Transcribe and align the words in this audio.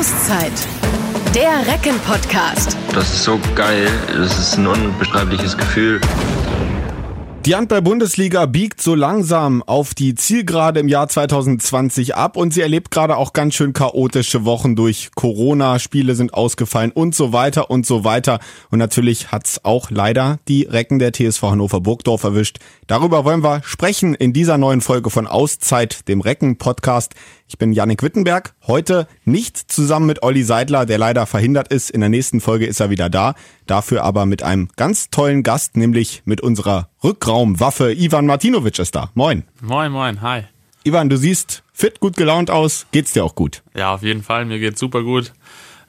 Auszeit. 0.00 0.52
Der 1.34 1.70
Recken-Podcast. 1.70 2.74
Das 2.94 3.12
ist 3.12 3.24
so 3.24 3.38
geil. 3.54 3.86
Das 4.08 4.38
ist 4.38 4.56
ein 4.56 4.66
unbeschreibliches 4.66 5.58
Gefühl. 5.58 6.00
Die 7.44 7.54
Handball-Bundesliga 7.54 8.46
biegt 8.46 8.80
so 8.80 8.94
langsam 8.94 9.62
auf 9.62 9.94
die 9.94 10.14
Zielgerade 10.14 10.80
im 10.80 10.88
Jahr 10.88 11.08
2020 11.08 12.14
ab 12.14 12.38
und 12.38 12.54
sie 12.54 12.62
erlebt 12.62 12.90
gerade 12.90 13.16
auch 13.18 13.34
ganz 13.34 13.54
schön 13.54 13.74
chaotische 13.74 14.46
Wochen 14.46 14.74
durch 14.74 15.10
Corona. 15.14 15.78
Spiele 15.78 16.14
sind 16.14 16.32
ausgefallen 16.32 16.92
und 16.92 17.14
so 17.14 17.34
weiter 17.34 17.70
und 17.70 17.84
so 17.84 18.02
weiter. 18.02 18.40
Und 18.70 18.78
natürlich 18.78 19.32
hat's 19.32 19.64
auch 19.64 19.90
leider 19.90 20.38
die 20.48 20.62
Recken 20.62 20.98
der 20.98 21.12
TSV 21.12 21.42
Hannover 21.42 21.80
Burgdorf 21.80 22.24
erwischt. 22.24 22.58
Darüber 22.86 23.24
wollen 23.26 23.42
wir 23.42 23.62
sprechen 23.64 24.14
in 24.14 24.32
dieser 24.32 24.56
neuen 24.56 24.80
Folge 24.80 25.10
von 25.10 25.26
Auszeit, 25.26 26.08
dem 26.08 26.22
Recken-Podcast. 26.22 27.14
Ich 27.50 27.58
bin 27.58 27.72
Yannick 27.72 28.04
Wittenberg. 28.04 28.54
Heute 28.68 29.08
nicht 29.24 29.56
zusammen 29.56 30.06
mit 30.06 30.22
Olli 30.22 30.44
Seidler, 30.44 30.86
der 30.86 30.98
leider 30.98 31.26
verhindert 31.26 31.66
ist. 31.66 31.90
In 31.90 31.98
der 31.98 32.08
nächsten 32.08 32.40
Folge 32.40 32.64
ist 32.64 32.78
er 32.78 32.90
wieder 32.90 33.10
da. 33.10 33.34
Dafür 33.66 34.04
aber 34.04 34.24
mit 34.24 34.44
einem 34.44 34.68
ganz 34.76 35.10
tollen 35.10 35.42
Gast, 35.42 35.76
nämlich 35.76 36.22
mit 36.24 36.40
unserer 36.40 36.90
Rückraumwaffe. 37.02 37.92
Ivan 37.92 38.26
Martinovic 38.26 38.78
ist 38.78 38.94
da. 38.94 39.10
Moin. 39.14 39.42
Moin, 39.60 39.90
moin. 39.90 40.22
Hi. 40.22 40.44
Ivan, 40.84 41.08
du 41.08 41.16
siehst 41.16 41.64
fit, 41.72 41.98
gut 41.98 42.16
gelaunt 42.16 42.52
aus. 42.52 42.86
Geht's 42.92 43.14
dir 43.14 43.24
auch 43.24 43.34
gut? 43.34 43.64
Ja, 43.74 43.94
auf 43.94 44.04
jeden 44.04 44.22
Fall. 44.22 44.44
Mir 44.44 44.60
geht's 44.60 44.78
super 44.78 45.02
gut. 45.02 45.32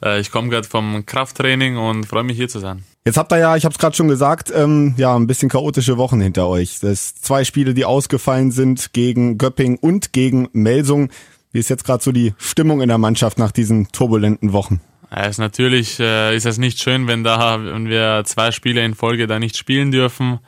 Äh, 0.03 0.19
ich 0.19 0.31
komme 0.31 0.49
gerade 0.49 0.67
vom 0.67 1.05
Krafttraining 1.05 1.77
und 1.77 2.07
freue 2.07 2.23
mich 2.23 2.37
hier 2.37 2.49
zu 2.49 2.57
sein. 2.57 2.85
Jetzt 3.05 3.17
habt 3.17 3.31
ihr 3.33 3.37
ja, 3.37 3.55
ich 3.55 3.65
habe 3.65 3.73
es 3.73 3.77
gerade 3.77 3.95
schon 3.95 4.07
gesagt, 4.07 4.51
ähm, 4.55 4.95
ja, 4.97 5.15
ein 5.15 5.27
bisschen 5.27 5.49
chaotische 5.49 5.97
Wochen 5.97 6.21
hinter 6.21 6.47
euch. 6.47 6.79
Das 6.79 7.13
zwei 7.13 7.43
Spiele, 7.43 7.75
die 7.75 7.85
ausgefallen 7.85 8.49
sind 8.49 8.93
gegen 8.93 9.37
Göpping 9.37 9.77
und 9.77 10.11
gegen 10.11 10.49
Melsung. 10.53 11.09
Wie 11.51 11.59
ist 11.59 11.69
jetzt 11.69 11.83
gerade 11.83 12.03
so 12.03 12.11
die 12.11 12.33
Stimmung 12.37 12.81
in 12.81 12.87
der 12.87 12.97
Mannschaft 12.97 13.37
nach 13.37 13.51
diesen 13.51 13.91
turbulenten 13.91 14.53
Wochen? 14.53 14.81
Ja, 15.11 15.25
ist 15.25 15.39
natürlich 15.39 15.99
äh, 15.99 16.35
ist 16.35 16.45
es 16.45 16.57
nicht 16.57 16.79
schön, 16.79 17.07
wenn 17.07 17.23
da 17.23 17.61
wenn 17.63 17.89
wir 17.89 18.23
zwei 18.25 18.51
Spiele 18.51 18.83
in 18.85 18.95
Folge 18.95 19.27
da 19.27 19.39
nicht 19.39 19.57
spielen 19.57 19.91
dürfen. 19.91 20.39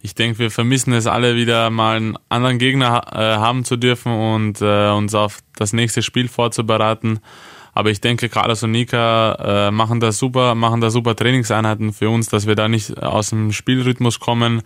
Ich 0.00 0.14
denke, 0.14 0.38
wir 0.38 0.50
vermissen 0.50 0.92
es 0.92 1.06
alle 1.06 1.36
wieder 1.36 1.70
mal 1.70 1.96
einen 1.96 2.16
anderen 2.28 2.58
Gegner 2.58 3.02
äh, 3.12 3.18
haben 3.38 3.64
zu 3.64 3.76
dürfen 3.76 4.12
und 4.12 4.60
äh, 4.60 4.90
uns 4.90 5.14
auf 5.14 5.38
das 5.56 5.72
nächste 5.72 6.02
Spiel 6.02 6.28
vorzubereiten. 6.28 7.20
Aber 7.74 7.90
ich 7.90 8.00
denke, 8.00 8.28
Carlos 8.28 8.64
und 8.64 8.72
Nika 8.72 9.68
äh, 9.68 9.70
machen 9.70 10.00
das 10.00 10.18
super, 10.18 10.56
machen 10.56 10.80
da 10.80 10.90
super 10.90 11.14
Trainingseinheiten 11.14 11.92
für 11.92 12.10
uns, 12.10 12.28
dass 12.28 12.48
wir 12.48 12.56
da 12.56 12.68
nicht 12.68 13.00
aus 13.00 13.30
dem 13.30 13.52
Spielrhythmus 13.52 14.18
kommen. 14.18 14.62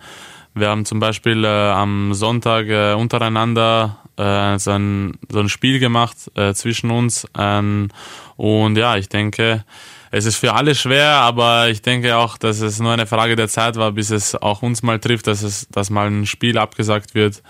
Wir 0.55 0.69
haben 0.69 0.85
zum 0.85 0.99
Beispiel 0.99 1.43
äh, 1.43 1.47
am 1.47 2.13
Sonntag 2.13 2.67
äh, 2.67 2.93
untereinander 2.93 3.97
äh, 4.17 4.59
so, 4.59 4.71
ein, 4.71 5.17
so 5.29 5.39
ein 5.39 5.49
Spiel 5.49 5.79
gemacht 5.79 6.31
äh, 6.35 6.53
zwischen 6.53 6.91
uns. 6.91 7.27
Ähm, 7.37 7.89
und 8.35 8.77
ja, 8.77 8.97
ich 8.97 9.09
denke, 9.09 9.65
es 10.11 10.25
ist 10.25 10.35
für 10.35 10.53
alle 10.53 10.75
schwer, 10.75 11.09
aber 11.09 11.69
ich 11.69 11.81
denke 11.81 12.17
auch, 12.17 12.37
dass 12.37 12.61
es 12.61 12.79
nur 12.79 12.91
eine 12.91 13.07
Frage 13.07 13.35
der 13.35 13.47
Zeit 13.47 13.77
war, 13.77 13.91
bis 13.93 14.11
es 14.11 14.35
auch 14.35 14.61
uns 14.61 14.83
mal 14.83 14.99
trifft, 14.99 15.25
dass 15.25 15.41
es, 15.41 15.67
dass 15.69 15.89
mal 15.89 16.07
ein 16.07 16.27
Spiel 16.27 16.59
abgesagt 16.59 17.15
wird. 17.15 17.41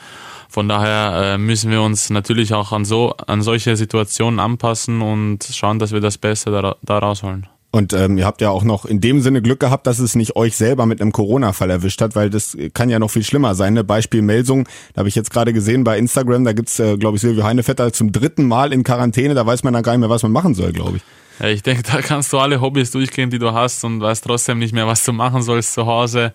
Von 0.47 0.69
daher 0.69 1.33
äh, 1.33 1.37
müssen 1.37 1.71
wir 1.71 1.81
uns 1.81 2.09
natürlich 2.09 2.53
auch 2.53 2.71
an 2.71 2.85
so 2.85 3.11
an 3.27 3.41
solche 3.41 3.75
Situationen 3.75 4.39
anpassen 4.39 5.01
und 5.01 5.43
schauen, 5.43 5.79
dass 5.79 5.91
wir 5.91 5.99
das 5.99 6.17
Beste 6.17 6.51
da, 6.51 6.75
da 6.81 6.99
rausholen. 6.99 7.47
Und 7.75 7.91
ähm, 7.91 8.19
ihr 8.19 8.27
habt 8.27 8.39
ja 8.39 8.51
auch 8.51 8.63
noch 8.63 8.85
in 8.85 9.01
dem 9.01 9.19
Sinne 9.19 9.41
Glück 9.41 9.59
gehabt, 9.59 9.87
dass 9.87 9.97
es 9.97 10.13
nicht 10.13 10.35
euch 10.35 10.55
selber 10.55 10.85
mit 10.85 11.01
einem 11.01 11.11
Corona-Fall 11.11 11.71
erwischt 11.71 12.01
hat, 12.01 12.15
weil 12.15 12.29
das 12.29 12.55
kann 12.75 12.91
ja 12.91 12.99
noch 12.99 13.09
viel 13.09 13.23
schlimmer 13.23 13.55
sein. 13.55 13.73
Ne? 13.73 13.83
Beispiel 13.83 14.21
Melsung, 14.21 14.67
da 14.93 14.99
habe 14.99 15.09
ich 15.09 15.15
jetzt 15.15 15.31
gerade 15.31 15.53
gesehen 15.53 15.83
bei 15.83 15.97
Instagram, 15.97 16.43
da 16.43 16.53
gibt's, 16.53 16.79
äh, 16.79 16.97
glaube 16.97 17.15
ich, 17.15 17.21
Silvio 17.21 17.43
Heinevetter 17.43 17.91
zum 17.91 18.11
dritten 18.11 18.47
Mal 18.47 18.73
in 18.73 18.83
Quarantäne, 18.83 19.33
da 19.33 19.43
weiß 19.43 19.63
man 19.63 19.73
dann 19.73 19.81
gar 19.81 19.93
nicht 19.93 20.01
mehr, 20.01 20.11
was 20.11 20.21
man 20.21 20.31
machen 20.31 20.53
soll, 20.53 20.71
glaube 20.71 20.97
ich. 20.97 21.03
Ja, 21.39 21.47
ich 21.47 21.63
denke, 21.63 21.81
da 21.91 22.03
kannst 22.03 22.31
du 22.31 22.37
alle 22.37 22.61
Hobbys 22.61 22.91
durchgehen, 22.91 23.31
die 23.31 23.39
du 23.39 23.53
hast 23.53 23.83
und 23.83 24.01
weißt 24.01 24.23
trotzdem 24.23 24.59
nicht 24.59 24.75
mehr, 24.75 24.85
was 24.85 25.03
du 25.03 25.11
machen 25.11 25.41
sollst 25.41 25.73
zu 25.73 25.87
Hause. 25.87 26.31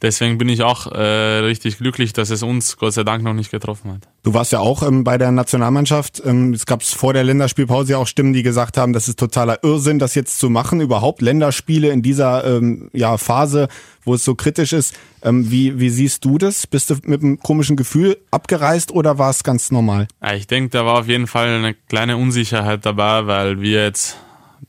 Deswegen 0.00 0.38
bin 0.38 0.48
ich 0.48 0.62
auch 0.62 0.86
äh, 0.86 1.00
richtig 1.00 1.78
glücklich, 1.78 2.12
dass 2.12 2.30
es 2.30 2.44
uns 2.44 2.76
Gott 2.76 2.92
sei 2.92 3.02
Dank 3.02 3.24
noch 3.24 3.34
nicht 3.34 3.50
getroffen 3.50 3.92
hat. 3.92 4.02
Du 4.22 4.32
warst 4.32 4.52
ja 4.52 4.60
auch 4.60 4.84
ähm, 4.84 5.02
bei 5.02 5.18
der 5.18 5.32
Nationalmannschaft. 5.32 6.22
Ähm, 6.24 6.52
es 6.52 6.66
gab 6.66 6.84
vor 6.84 7.12
der 7.12 7.24
Länderspielpause 7.24 7.92
ja 7.92 7.98
auch 7.98 8.06
Stimmen, 8.06 8.32
die 8.32 8.44
gesagt 8.44 8.76
haben, 8.76 8.92
das 8.92 9.08
ist 9.08 9.18
totaler 9.18 9.64
Irrsinn, 9.64 9.98
das 9.98 10.14
jetzt 10.14 10.38
zu 10.38 10.50
machen. 10.50 10.80
Überhaupt 10.80 11.20
Länderspiele 11.20 11.88
in 11.88 12.02
dieser 12.02 12.44
ähm, 12.44 12.90
ja, 12.92 13.16
Phase, 13.16 13.66
wo 14.04 14.14
es 14.14 14.24
so 14.24 14.36
kritisch 14.36 14.72
ist. 14.72 14.94
Ähm, 15.22 15.50
wie, 15.50 15.80
wie 15.80 15.90
siehst 15.90 16.24
du 16.24 16.38
das? 16.38 16.68
Bist 16.68 16.90
du 16.90 16.96
mit 17.02 17.22
einem 17.22 17.40
komischen 17.40 17.76
Gefühl 17.76 18.18
abgereist 18.30 18.92
oder 18.92 19.18
war 19.18 19.30
es 19.30 19.42
ganz 19.42 19.72
normal? 19.72 20.06
Ja, 20.22 20.34
ich 20.34 20.46
denke, 20.46 20.70
da 20.70 20.86
war 20.86 21.00
auf 21.00 21.08
jeden 21.08 21.26
Fall 21.26 21.48
eine 21.48 21.74
kleine 21.74 22.16
Unsicherheit 22.16 22.86
dabei, 22.86 23.26
weil 23.26 23.60
wir 23.60 23.82
jetzt 23.82 24.16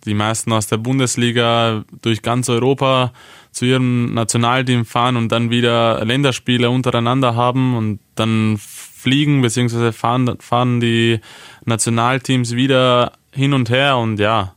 die 0.05 0.13
meisten 0.13 0.51
aus 0.51 0.67
der 0.67 0.77
Bundesliga 0.77 1.83
durch 2.01 2.21
ganz 2.21 2.49
Europa 2.49 3.13
zu 3.51 3.65
ihrem 3.65 4.13
Nationalteam 4.13 4.85
fahren 4.85 5.17
und 5.17 5.31
dann 5.31 5.49
wieder 5.49 6.03
Länderspiele 6.05 6.69
untereinander 6.69 7.35
haben 7.35 7.75
und 7.75 7.99
dann 8.15 8.57
fliegen 8.59 9.41
bzw. 9.41 9.91
fahren, 9.91 10.37
fahren 10.39 10.79
die 10.79 11.19
Nationalteams 11.65 12.55
wieder 12.55 13.13
hin 13.33 13.53
und 13.53 13.69
her 13.69 13.97
und 13.97 14.19
ja, 14.19 14.55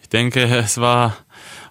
ich 0.00 0.08
denke, 0.08 0.40
es 0.44 0.78
war 0.80 1.16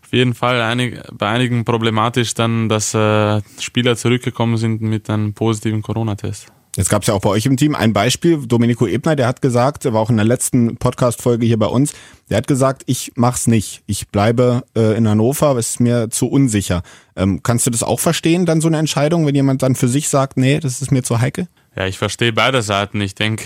auf 0.04 0.14
jeden 0.14 0.34
Fall 0.34 0.62
einig, 0.62 1.02
bei 1.12 1.28
einigen 1.28 1.66
problematisch 1.66 2.34
dann, 2.34 2.68
dass 2.70 2.94
äh, 2.94 3.42
Spieler 3.60 3.96
zurückgekommen 3.96 4.58
sind 4.58 4.82
mit 4.82 5.10
einem 5.10 5.34
positiven 5.34 5.82
Corona-Test. 5.82 6.52
Jetzt 6.80 6.90
gab 6.90 7.02
es 7.02 7.10
ja 7.10 7.14
auch 7.14 7.20
bei 7.20 7.32
euch 7.32 7.46
im 7.46 7.58
Team 7.58 7.76
ein 7.76 7.92
Beispiel, 7.92 8.38
Domenico 8.48 8.88
Ebner, 8.88 9.18
der 9.18 9.28
hat 9.28 9.42
gesagt, 9.42 9.84
er 9.84 9.92
war 9.92 10.00
auch 10.00 10.10
in 10.10 10.16
der 10.16 10.26
letzten 10.26 10.78
Podcast-Folge 10.78 11.46
hier 11.46 11.60
bei 11.60 11.66
uns, 11.66 11.92
der 12.30 12.38
hat 12.38 12.48
gesagt, 12.48 12.84
ich 12.86 13.12
mach's 13.16 13.48
nicht. 13.48 13.84
Ich 13.86 14.08
bleibe 14.08 14.64
äh, 14.78 14.96
in 14.96 15.06
Hannover, 15.06 15.58
es 15.58 15.72
ist 15.72 15.80
mir 15.82 16.10
zu 16.10 16.28
unsicher. 16.28 16.84
Ähm, 17.18 17.44
kannst 17.44 17.68
du 17.68 17.70
das 17.70 17.84
auch 17.84 18.00
verstehen, 18.00 18.46
dann 18.46 18.62
so 18.62 18.70
eine 18.70 18.78
Entscheidung, 18.78 19.26
wenn 19.26 19.36
jemand 19.36 19.62
dann 19.62 19.76
für 19.76 19.90
sich 19.90 20.08
sagt, 20.08 20.38
nee, 20.38 20.62
das 20.62 20.82
ist 20.82 20.90
mir 20.90 21.04
zu 21.04 21.20
heikel? 21.20 21.50
Ja, 21.76 21.86
ich 21.86 21.98
verstehe 21.98 22.32
beide 22.32 22.62
Seiten. 22.62 23.02
Ich 23.02 23.14
denke, 23.14 23.44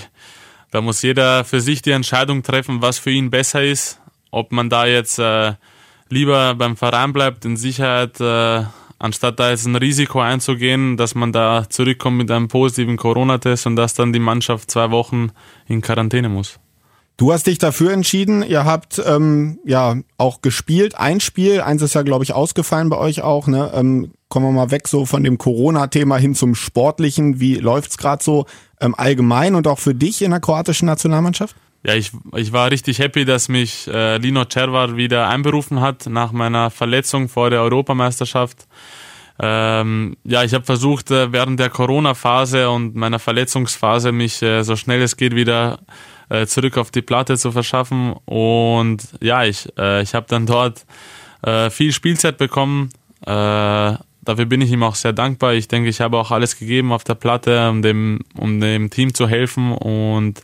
da 0.69 0.81
muss 0.81 1.01
jeder 1.01 1.43
für 1.43 1.59
sich 1.59 1.81
die 1.81 1.89
Entscheidung 1.89 2.43
treffen, 2.43 2.83
was 2.83 2.99
für 2.99 3.09
ihn 3.09 3.31
besser 3.31 3.63
ist. 3.63 3.99
Ob 4.29 4.51
man 4.51 4.69
da 4.69 4.85
jetzt 4.85 5.17
äh, 5.17 5.53
lieber 6.07 6.53
beim 6.53 6.77
Verein 6.77 7.13
bleibt, 7.13 7.45
in 7.45 7.57
Sicherheit 7.57 8.21
äh, 8.21 8.65
anstatt 9.03 9.37
da 9.37 9.49
jetzt 9.49 9.65
ein 9.65 9.75
Risiko 9.75 10.21
einzugehen, 10.21 10.95
dass 10.95 11.13
man 11.13 11.33
da 11.33 11.65
zurückkommt 11.69 12.17
mit 12.17 12.31
einem 12.31 12.47
positiven 12.47 12.95
Corona-Test 12.95 13.67
und 13.67 13.75
dass 13.75 13.93
dann 13.93 14.13
die 14.13 14.19
Mannschaft 14.19 14.71
zwei 14.71 14.91
Wochen 14.91 15.31
in 15.67 15.81
Quarantäne 15.81 16.29
muss. 16.29 16.59
Du 17.17 17.33
hast 17.33 17.45
dich 17.45 17.57
dafür 17.57 17.91
entschieden. 17.91 18.43
Ihr 18.43 18.63
habt 18.63 19.03
ähm, 19.05 19.59
ja 19.65 19.97
auch 20.17 20.41
gespielt. 20.41 20.97
Ein 20.97 21.19
Spiel, 21.19 21.59
eins 21.59 21.81
ist 21.81 21.95
ja 21.95 22.01
glaube 22.01 22.23
ich 22.23 22.33
ausgefallen 22.33 22.89
bei 22.89 22.97
euch 22.97 23.21
auch. 23.21 23.47
Ne? 23.47 23.71
Ähm, 23.75 24.13
kommen 24.29 24.47
wir 24.47 24.51
mal 24.53 24.71
weg 24.71 24.87
so 24.87 25.05
von 25.05 25.23
dem 25.23 25.37
Corona-Thema 25.37 26.17
hin 26.17 26.33
zum 26.33 26.55
Sportlichen. 26.55 27.41
Wie 27.41 27.55
läuft's 27.55 27.97
gerade 27.97 28.23
so 28.23 28.45
ähm, 28.79 28.95
allgemein 28.95 29.55
und 29.55 29.67
auch 29.67 29.79
für 29.79 29.93
dich 29.93 30.21
in 30.21 30.31
der 30.31 30.39
kroatischen 30.39 30.85
Nationalmannschaft? 30.85 31.55
Ja, 31.85 31.95
ich, 31.95 32.11
ich 32.35 32.53
war 32.53 32.71
richtig 32.71 32.99
happy, 32.99 33.25
dass 33.25 33.49
mich 33.49 33.87
äh, 33.87 34.17
Lino 34.17 34.45
Cervar 34.45 34.95
wieder 34.95 35.27
einberufen 35.27 35.81
hat 35.81 36.05
nach 36.07 36.31
meiner 36.31 36.69
Verletzung 36.69 37.27
vor 37.27 37.49
der 37.49 37.61
Europameisterschaft. 37.61 38.67
Ähm, 39.39 40.15
ja, 40.23 40.43
ich 40.43 40.53
habe 40.53 40.63
versucht, 40.63 41.11
äh, 41.11 41.33
während 41.33 41.59
der 41.59 41.69
Corona-Phase 41.69 42.69
und 42.69 42.95
meiner 42.95 43.19
Verletzungsphase 43.19 44.11
mich 44.11 44.41
äh, 44.41 44.63
so 44.63 44.75
schnell 44.75 45.01
es 45.01 45.17
geht 45.17 45.35
wieder 45.35 45.79
äh, 46.29 46.45
zurück 46.45 46.77
auf 46.77 46.91
die 46.91 47.01
Platte 47.01 47.37
zu 47.37 47.51
verschaffen. 47.51 48.13
Und 48.25 49.03
ja, 49.21 49.43
ich, 49.43 49.67
äh, 49.77 50.03
ich 50.03 50.13
habe 50.15 50.27
dann 50.29 50.45
dort 50.45 50.85
äh, 51.41 51.69
viel 51.69 51.91
Spielzeit 51.91 52.37
bekommen. 52.37 52.89
Äh, 53.25 53.25
dafür 53.25 54.45
bin 54.45 54.61
ich 54.61 54.71
ihm 54.71 54.83
auch 54.83 54.95
sehr 54.95 55.13
dankbar. 55.13 55.53
Ich 55.53 55.67
denke, 55.67 55.89
ich 55.89 55.99
habe 55.99 56.17
auch 56.17 56.31
alles 56.31 56.57
gegeben 56.57 56.93
auf 56.93 57.03
der 57.03 57.15
Platte, 57.15 57.69
um 57.69 57.81
dem, 57.81 58.19
um 58.37 58.61
dem 58.61 58.89
Team 58.89 59.13
zu 59.13 59.27
helfen. 59.27 59.73
Und 59.73 60.43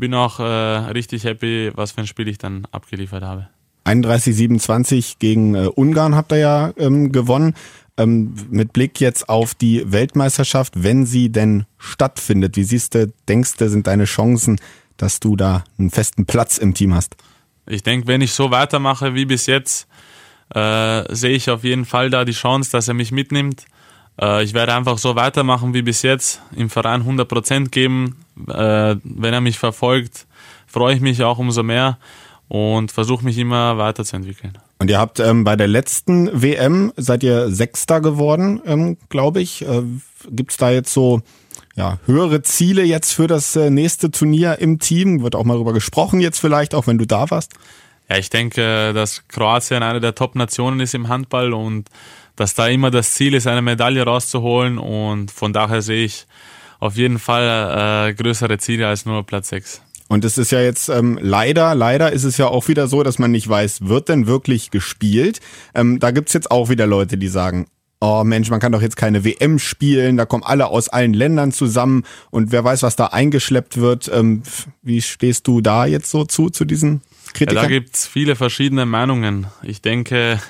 bin 0.00 0.14
auch 0.14 0.40
äh, 0.40 0.42
richtig 0.42 1.24
happy, 1.24 1.70
was 1.74 1.92
für 1.92 2.00
ein 2.00 2.06
Spiel 2.06 2.28
ich 2.28 2.38
dann 2.38 2.66
abgeliefert 2.72 3.22
habe. 3.22 3.48
31-27 3.84 5.16
gegen 5.18 5.54
äh, 5.54 5.66
Ungarn 5.66 6.14
habt 6.14 6.32
ihr 6.32 6.38
ja 6.38 6.72
ähm, 6.76 7.12
gewonnen. 7.12 7.54
Ähm, 7.96 8.34
mit 8.50 8.72
Blick 8.72 9.00
jetzt 9.00 9.28
auf 9.28 9.54
die 9.54 9.90
Weltmeisterschaft, 9.90 10.82
wenn 10.82 11.06
sie 11.06 11.30
denn 11.30 11.66
stattfindet, 11.78 12.56
wie 12.56 12.64
siehst 12.64 12.94
du, 12.94 13.12
denkst 13.28 13.56
du, 13.56 13.68
sind 13.68 13.86
deine 13.86 14.04
Chancen, 14.04 14.58
dass 14.96 15.20
du 15.20 15.36
da 15.36 15.64
einen 15.78 15.90
festen 15.90 16.26
Platz 16.26 16.58
im 16.58 16.74
Team 16.74 16.94
hast? 16.94 17.16
Ich 17.66 17.82
denke, 17.82 18.06
wenn 18.06 18.20
ich 18.20 18.32
so 18.32 18.50
weitermache 18.50 19.14
wie 19.14 19.26
bis 19.26 19.46
jetzt, 19.46 19.86
äh, 20.54 21.14
sehe 21.14 21.36
ich 21.36 21.50
auf 21.50 21.64
jeden 21.64 21.84
Fall 21.84 22.10
da 22.10 22.24
die 22.24 22.32
Chance, 22.32 22.70
dass 22.72 22.88
er 22.88 22.94
mich 22.94 23.12
mitnimmt. 23.12 23.66
Äh, 24.20 24.44
ich 24.44 24.54
werde 24.54 24.74
einfach 24.74 24.98
so 24.98 25.16
weitermachen 25.16 25.74
wie 25.74 25.82
bis 25.82 26.02
jetzt, 26.02 26.40
im 26.54 26.70
Verein 26.70 27.04
100% 27.04 27.68
geben. 27.68 28.16
Äh, 28.48 28.96
wenn 29.02 29.34
er 29.34 29.40
mich 29.40 29.58
verfolgt, 29.58 30.26
freue 30.66 30.94
ich 30.94 31.00
mich 31.00 31.22
auch 31.22 31.38
umso 31.38 31.62
mehr 31.62 31.98
und 32.48 32.90
versuche 32.90 33.24
mich 33.24 33.38
immer 33.38 33.78
weiterzuentwickeln. 33.78 34.58
Und 34.78 34.90
ihr 34.90 34.98
habt 34.98 35.20
ähm, 35.20 35.44
bei 35.44 35.56
der 35.56 35.68
letzten 35.68 36.42
WM, 36.42 36.92
seid 36.96 37.22
ihr 37.22 37.50
Sechster 37.50 38.00
geworden, 38.00 38.60
ähm, 38.64 38.96
glaube 39.08 39.40
ich. 39.40 39.62
Äh, 39.62 39.82
Gibt 40.30 40.52
es 40.52 40.56
da 40.56 40.70
jetzt 40.70 40.92
so 40.92 41.22
ja, 41.76 41.98
höhere 42.06 42.42
Ziele 42.42 42.82
jetzt 42.82 43.12
für 43.12 43.26
das 43.26 43.54
äh, 43.56 43.70
nächste 43.70 44.10
Turnier 44.10 44.58
im 44.58 44.78
Team? 44.78 45.22
Wird 45.22 45.36
auch 45.36 45.44
mal 45.44 45.54
darüber 45.54 45.72
gesprochen 45.72 46.20
jetzt 46.20 46.40
vielleicht, 46.40 46.74
auch 46.74 46.86
wenn 46.86 46.98
du 46.98 47.06
da 47.06 47.30
warst? 47.30 47.52
Ja, 48.08 48.16
ich 48.16 48.30
denke, 48.30 48.92
dass 48.92 49.28
Kroatien 49.28 49.84
eine 49.84 50.00
der 50.00 50.16
Top-Nationen 50.16 50.80
ist 50.80 50.94
im 50.94 51.08
Handball 51.08 51.52
und 51.52 51.88
dass 52.40 52.54
da 52.54 52.68
immer 52.68 52.90
das 52.90 53.12
Ziel 53.12 53.34
ist, 53.34 53.46
eine 53.46 53.60
Medaille 53.60 54.02
rauszuholen 54.02 54.78
und 54.78 55.30
von 55.30 55.52
daher 55.52 55.82
sehe 55.82 56.06
ich 56.06 56.26
auf 56.78 56.96
jeden 56.96 57.18
Fall 57.18 58.08
äh, 58.08 58.14
größere 58.14 58.56
Ziele 58.56 58.88
als 58.88 59.04
nur 59.04 59.26
Platz 59.26 59.50
6. 59.50 59.82
Und 60.08 60.24
es 60.24 60.38
ist 60.38 60.50
ja 60.50 60.62
jetzt 60.62 60.88
ähm, 60.88 61.18
leider, 61.20 61.74
leider 61.74 62.10
ist 62.12 62.24
es 62.24 62.38
ja 62.38 62.46
auch 62.46 62.66
wieder 62.68 62.88
so, 62.88 63.02
dass 63.02 63.18
man 63.18 63.30
nicht 63.30 63.46
weiß, 63.46 63.88
wird 63.88 64.08
denn 64.08 64.26
wirklich 64.26 64.70
gespielt? 64.70 65.40
Ähm, 65.74 65.98
da 65.98 66.12
gibt's 66.12 66.32
jetzt 66.32 66.50
auch 66.50 66.70
wieder 66.70 66.86
Leute, 66.86 67.18
die 67.18 67.28
sagen, 67.28 67.66
oh 68.00 68.24
Mensch, 68.24 68.48
man 68.48 68.58
kann 68.58 68.72
doch 68.72 68.80
jetzt 68.80 68.96
keine 68.96 69.22
WM 69.22 69.58
spielen, 69.58 70.16
da 70.16 70.24
kommen 70.24 70.42
alle 70.42 70.68
aus 70.68 70.88
allen 70.88 71.12
Ländern 71.12 71.52
zusammen 71.52 72.04
und 72.30 72.52
wer 72.52 72.64
weiß, 72.64 72.82
was 72.82 72.96
da 72.96 73.08
eingeschleppt 73.08 73.76
wird. 73.76 74.10
Ähm, 74.14 74.44
wie 74.80 75.02
stehst 75.02 75.46
du 75.46 75.60
da 75.60 75.84
jetzt 75.84 76.10
so 76.10 76.24
zu, 76.24 76.48
zu 76.48 76.64
diesen 76.64 77.02
Kritikern? 77.34 77.56
Ja, 77.56 77.62
da 77.64 77.68
gibt's 77.68 78.06
viele 78.06 78.34
verschiedene 78.34 78.86
Meinungen. 78.86 79.46
Ich 79.62 79.82
denke, 79.82 80.40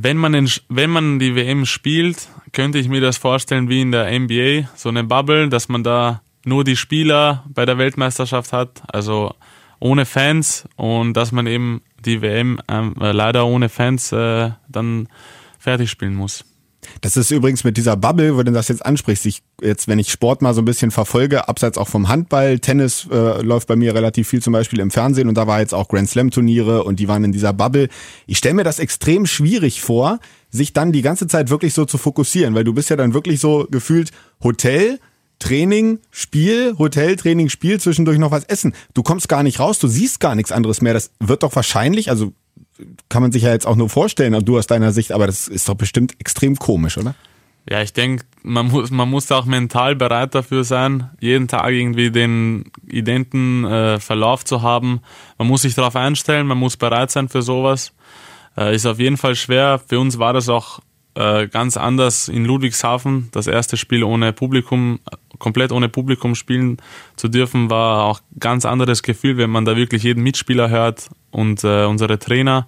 wenn 0.00 0.16
man, 0.16 0.34
in, 0.34 0.48
wenn 0.68 0.90
man 0.90 1.18
die 1.18 1.34
WM 1.34 1.66
spielt, 1.66 2.28
könnte 2.52 2.78
ich 2.78 2.88
mir 2.88 3.00
das 3.00 3.16
vorstellen 3.16 3.68
wie 3.68 3.80
in 3.80 3.90
der 3.90 4.16
NBA, 4.16 4.68
so 4.76 4.88
eine 4.88 5.02
Bubble, 5.02 5.48
dass 5.48 5.68
man 5.68 5.82
da 5.82 6.22
nur 6.44 6.62
die 6.62 6.76
Spieler 6.76 7.44
bei 7.48 7.66
der 7.66 7.78
Weltmeisterschaft 7.78 8.52
hat, 8.52 8.82
also 8.92 9.34
ohne 9.80 10.06
Fans 10.06 10.68
und 10.76 11.14
dass 11.14 11.32
man 11.32 11.46
eben 11.46 11.82
die 12.04 12.22
WM 12.22 12.60
äh, 12.68 13.12
leider 13.12 13.46
ohne 13.46 13.68
Fans 13.68 14.12
äh, 14.12 14.50
dann 14.68 15.08
fertig 15.58 15.90
spielen 15.90 16.14
muss. 16.14 16.44
Das 17.00 17.16
ist 17.16 17.30
übrigens 17.30 17.64
mit 17.64 17.76
dieser 17.76 17.96
Bubble, 17.96 18.36
wo 18.36 18.42
du 18.42 18.52
das 18.52 18.68
jetzt 18.68 18.84
ansprichst, 18.84 19.26
ich 19.26 19.42
jetzt, 19.62 19.88
wenn 19.88 19.98
ich 19.98 20.10
Sport 20.10 20.42
mal 20.42 20.54
so 20.54 20.62
ein 20.62 20.64
bisschen 20.64 20.90
verfolge, 20.90 21.48
abseits 21.48 21.78
auch 21.78 21.88
vom 21.88 22.08
Handball, 22.08 22.58
Tennis 22.58 23.06
äh, 23.10 23.42
läuft 23.42 23.68
bei 23.68 23.76
mir 23.76 23.94
relativ 23.94 24.28
viel 24.28 24.42
zum 24.42 24.52
Beispiel 24.52 24.80
im 24.80 24.90
Fernsehen 24.90 25.28
und 25.28 25.36
da 25.36 25.46
war 25.46 25.60
jetzt 25.60 25.74
auch 25.74 25.88
Grand 25.88 26.08
Slam 26.08 26.30
Turniere 26.30 26.84
und 26.84 27.00
die 27.00 27.08
waren 27.08 27.24
in 27.24 27.32
dieser 27.32 27.52
Bubble. 27.52 27.88
Ich 28.26 28.38
stelle 28.38 28.54
mir 28.54 28.64
das 28.64 28.78
extrem 28.78 29.26
schwierig 29.26 29.80
vor, 29.80 30.18
sich 30.50 30.72
dann 30.72 30.92
die 30.92 31.02
ganze 31.02 31.26
Zeit 31.26 31.50
wirklich 31.50 31.74
so 31.74 31.84
zu 31.84 31.98
fokussieren, 31.98 32.54
weil 32.54 32.64
du 32.64 32.72
bist 32.72 32.90
ja 32.90 32.96
dann 32.96 33.14
wirklich 33.14 33.40
so 33.40 33.66
gefühlt 33.70 34.10
Hotel, 34.42 34.98
Training, 35.38 36.00
Spiel, 36.10 36.74
Hotel, 36.78 37.16
Training, 37.16 37.48
Spiel, 37.48 37.80
zwischendurch 37.80 38.18
noch 38.18 38.30
was 38.30 38.44
essen. 38.44 38.74
Du 38.94 39.02
kommst 39.02 39.28
gar 39.28 39.42
nicht 39.42 39.60
raus, 39.60 39.78
du 39.78 39.86
siehst 39.86 40.20
gar 40.20 40.34
nichts 40.34 40.52
anderes 40.52 40.80
mehr. 40.80 40.94
Das 40.94 41.10
wird 41.20 41.42
doch 41.42 41.54
wahrscheinlich, 41.54 42.10
also 42.10 42.32
kann 43.08 43.22
man 43.22 43.32
sich 43.32 43.42
ja 43.42 43.50
jetzt 43.50 43.66
auch 43.66 43.76
nur 43.76 43.88
vorstellen, 43.88 44.44
du 44.44 44.58
aus 44.58 44.66
deiner 44.66 44.92
Sicht, 44.92 45.12
aber 45.12 45.26
das 45.26 45.48
ist 45.48 45.68
doch 45.68 45.74
bestimmt 45.74 46.14
extrem 46.20 46.56
komisch, 46.56 46.98
oder? 46.98 47.14
Ja, 47.70 47.82
ich 47.82 47.92
denke, 47.92 48.24
man 48.42 48.68
muss, 48.68 48.90
man 48.90 49.10
muss 49.10 49.30
auch 49.30 49.44
mental 49.44 49.94
bereit 49.94 50.34
dafür 50.34 50.64
sein, 50.64 51.10
jeden 51.20 51.48
Tag 51.48 51.70
irgendwie 51.70 52.10
den 52.10 52.70
identen 52.86 53.64
äh, 53.64 54.00
Verlauf 54.00 54.44
zu 54.44 54.62
haben. 54.62 55.00
Man 55.36 55.48
muss 55.48 55.62
sich 55.62 55.74
darauf 55.74 55.94
einstellen, 55.94 56.46
man 56.46 56.56
muss 56.56 56.78
bereit 56.78 57.10
sein 57.10 57.28
für 57.28 57.42
sowas. 57.42 57.92
Äh, 58.56 58.74
ist 58.74 58.86
auf 58.86 58.98
jeden 58.98 59.18
Fall 59.18 59.34
schwer. 59.34 59.80
Für 59.86 60.00
uns 60.00 60.18
war 60.18 60.32
das 60.32 60.48
auch 60.48 60.80
äh, 61.14 61.46
ganz 61.46 61.76
anders 61.76 62.28
in 62.28 62.46
Ludwigshafen. 62.46 63.28
Das 63.32 63.46
erste 63.46 63.76
Spiel 63.76 64.02
ohne 64.02 64.32
Publikum, 64.32 65.00
komplett 65.38 65.70
ohne 65.70 65.90
Publikum 65.90 66.34
spielen 66.34 66.78
zu 67.16 67.28
dürfen, 67.28 67.68
war 67.68 68.04
auch 68.04 68.20
ganz 68.40 68.64
anderes 68.64 69.02
Gefühl, 69.02 69.36
wenn 69.36 69.50
man 69.50 69.66
da 69.66 69.76
wirklich 69.76 70.04
jeden 70.04 70.22
Mitspieler 70.22 70.70
hört 70.70 71.10
und 71.30 71.64
äh, 71.64 71.84
unsere 71.84 72.18
Trainer. 72.18 72.66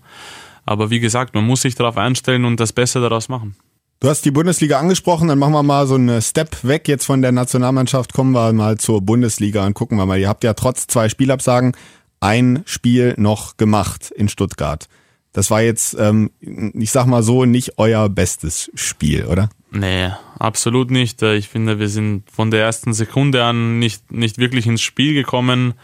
Aber 0.65 0.91
wie 0.91 1.01
gesagt, 1.01 1.35
man 1.35 1.47
muss 1.47 1.63
sich 1.63 1.75
darauf 1.75 1.97
einstellen 1.97 2.45
und 2.45 2.61
das 2.61 2.73
Beste 2.73 3.01
daraus 3.01 3.29
machen. 3.29 3.57
Du 3.99 4.09
hast 4.09 4.25
die 4.25 4.31
Bundesliga 4.31 4.79
angesprochen, 4.79 5.29
dann 5.29 5.39
machen 5.39 5.53
wir 5.53 5.63
mal 5.63 5.87
so 5.87 5.95
einen 5.95 6.23
Step 6.23 6.65
weg 6.65 6.89
jetzt 6.89 7.05
von 7.05 7.21
der 7.21 7.33
Nationalmannschaft, 7.33 8.15
kommen 8.15 8.33
wir 8.33 8.51
mal 8.53 8.79
zur 8.79 9.03
Bundesliga 9.03 9.67
und 9.67 9.75
gucken 9.75 9.99
wir 9.99 10.07
mal. 10.07 10.19
Ihr 10.19 10.29
habt 10.29 10.43
ja 10.43 10.55
trotz 10.55 10.87
zwei 10.87 11.11
Spielabsagen 11.11 11.77
ein 12.21 12.63
Spiel 12.65 13.15
noch 13.19 13.59
gemacht 13.59 14.11
in 14.11 14.29
Stuttgart. 14.29 14.89
Das 15.33 15.51
war 15.51 15.61
jetzt, 15.61 15.97
ähm, 15.99 16.31
ich 16.41 16.91
sag 16.91 17.07
mal 17.07 17.23
so, 17.23 17.45
nicht 17.45 17.79
euer 17.79 18.09
bestes 18.09 18.71
Spiel, 18.75 19.27
oder? 19.27 19.51
Nee, 19.71 20.11
absolut 20.39 20.91
nicht. 20.91 21.23
Ich 21.23 21.49
finde, 21.49 21.79
wir 21.79 21.89
sind 21.89 22.29
von 22.31 22.51
der 22.51 22.63
ersten 22.63 22.93
Sekunde 22.93 23.45
an 23.45 23.79
nicht, 23.79 24.11
nicht 24.11 24.39
wirklich 24.39 24.67
ins 24.67 24.83
Spiel 24.83 25.15
gekommen. 25.15 25.75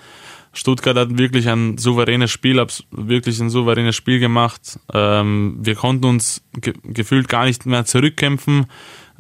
Stuttgart 0.56 0.96
hat 0.96 1.18
wirklich 1.18 1.48
ein 1.48 1.76
souveränes 1.76 2.30
Spiel, 2.30 2.64
wirklich 2.90 3.38
ein 3.40 3.50
souveränes 3.50 3.94
Spiel 3.94 4.18
gemacht. 4.18 4.78
Ähm, 4.92 5.58
wir 5.60 5.74
konnten 5.74 6.06
uns 6.06 6.42
ge 6.54 6.72
gefühlt 6.82 7.28
gar 7.28 7.44
nicht 7.44 7.66
mehr 7.66 7.84
zurückkämpfen, 7.84 8.66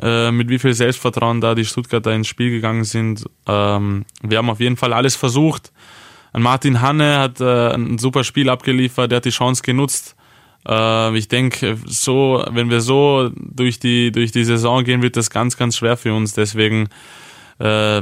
äh, 0.00 0.30
mit 0.30 0.48
wie 0.48 0.58
viel 0.58 0.72
Selbstvertrauen 0.72 1.42
da 1.42 1.54
die 1.54 1.66
Stuttgarter 1.66 2.14
ins 2.14 2.26
Spiel 2.26 2.50
gegangen 2.50 2.84
sind. 2.84 3.26
Ähm, 3.46 4.06
wir 4.22 4.38
haben 4.38 4.48
auf 4.48 4.60
jeden 4.60 4.78
Fall 4.78 4.94
alles 4.94 5.14
versucht. 5.14 5.72
Martin 6.32 6.80
Hanne 6.80 7.18
hat 7.18 7.40
äh, 7.42 7.74
ein 7.74 7.98
super 7.98 8.24
Spiel 8.24 8.48
abgeliefert, 8.48 9.10
der 9.10 9.16
hat 9.16 9.26
die 9.26 9.30
Chance 9.30 9.62
genutzt. 9.62 10.16
Äh, 10.66 11.16
ich 11.18 11.28
denke, 11.28 11.76
so, 11.84 12.44
wenn 12.50 12.70
wir 12.70 12.80
so 12.80 13.30
durch 13.34 13.78
die, 13.78 14.10
durch 14.10 14.32
die 14.32 14.44
Saison 14.44 14.84
gehen, 14.84 15.02
wird 15.02 15.18
das 15.18 15.28
ganz, 15.28 15.58
ganz 15.58 15.76
schwer 15.76 15.98
für 15.98 16.14
uns. 16.14 16.32
Deswegen 16.32 16.88
äh, 17.58 18.00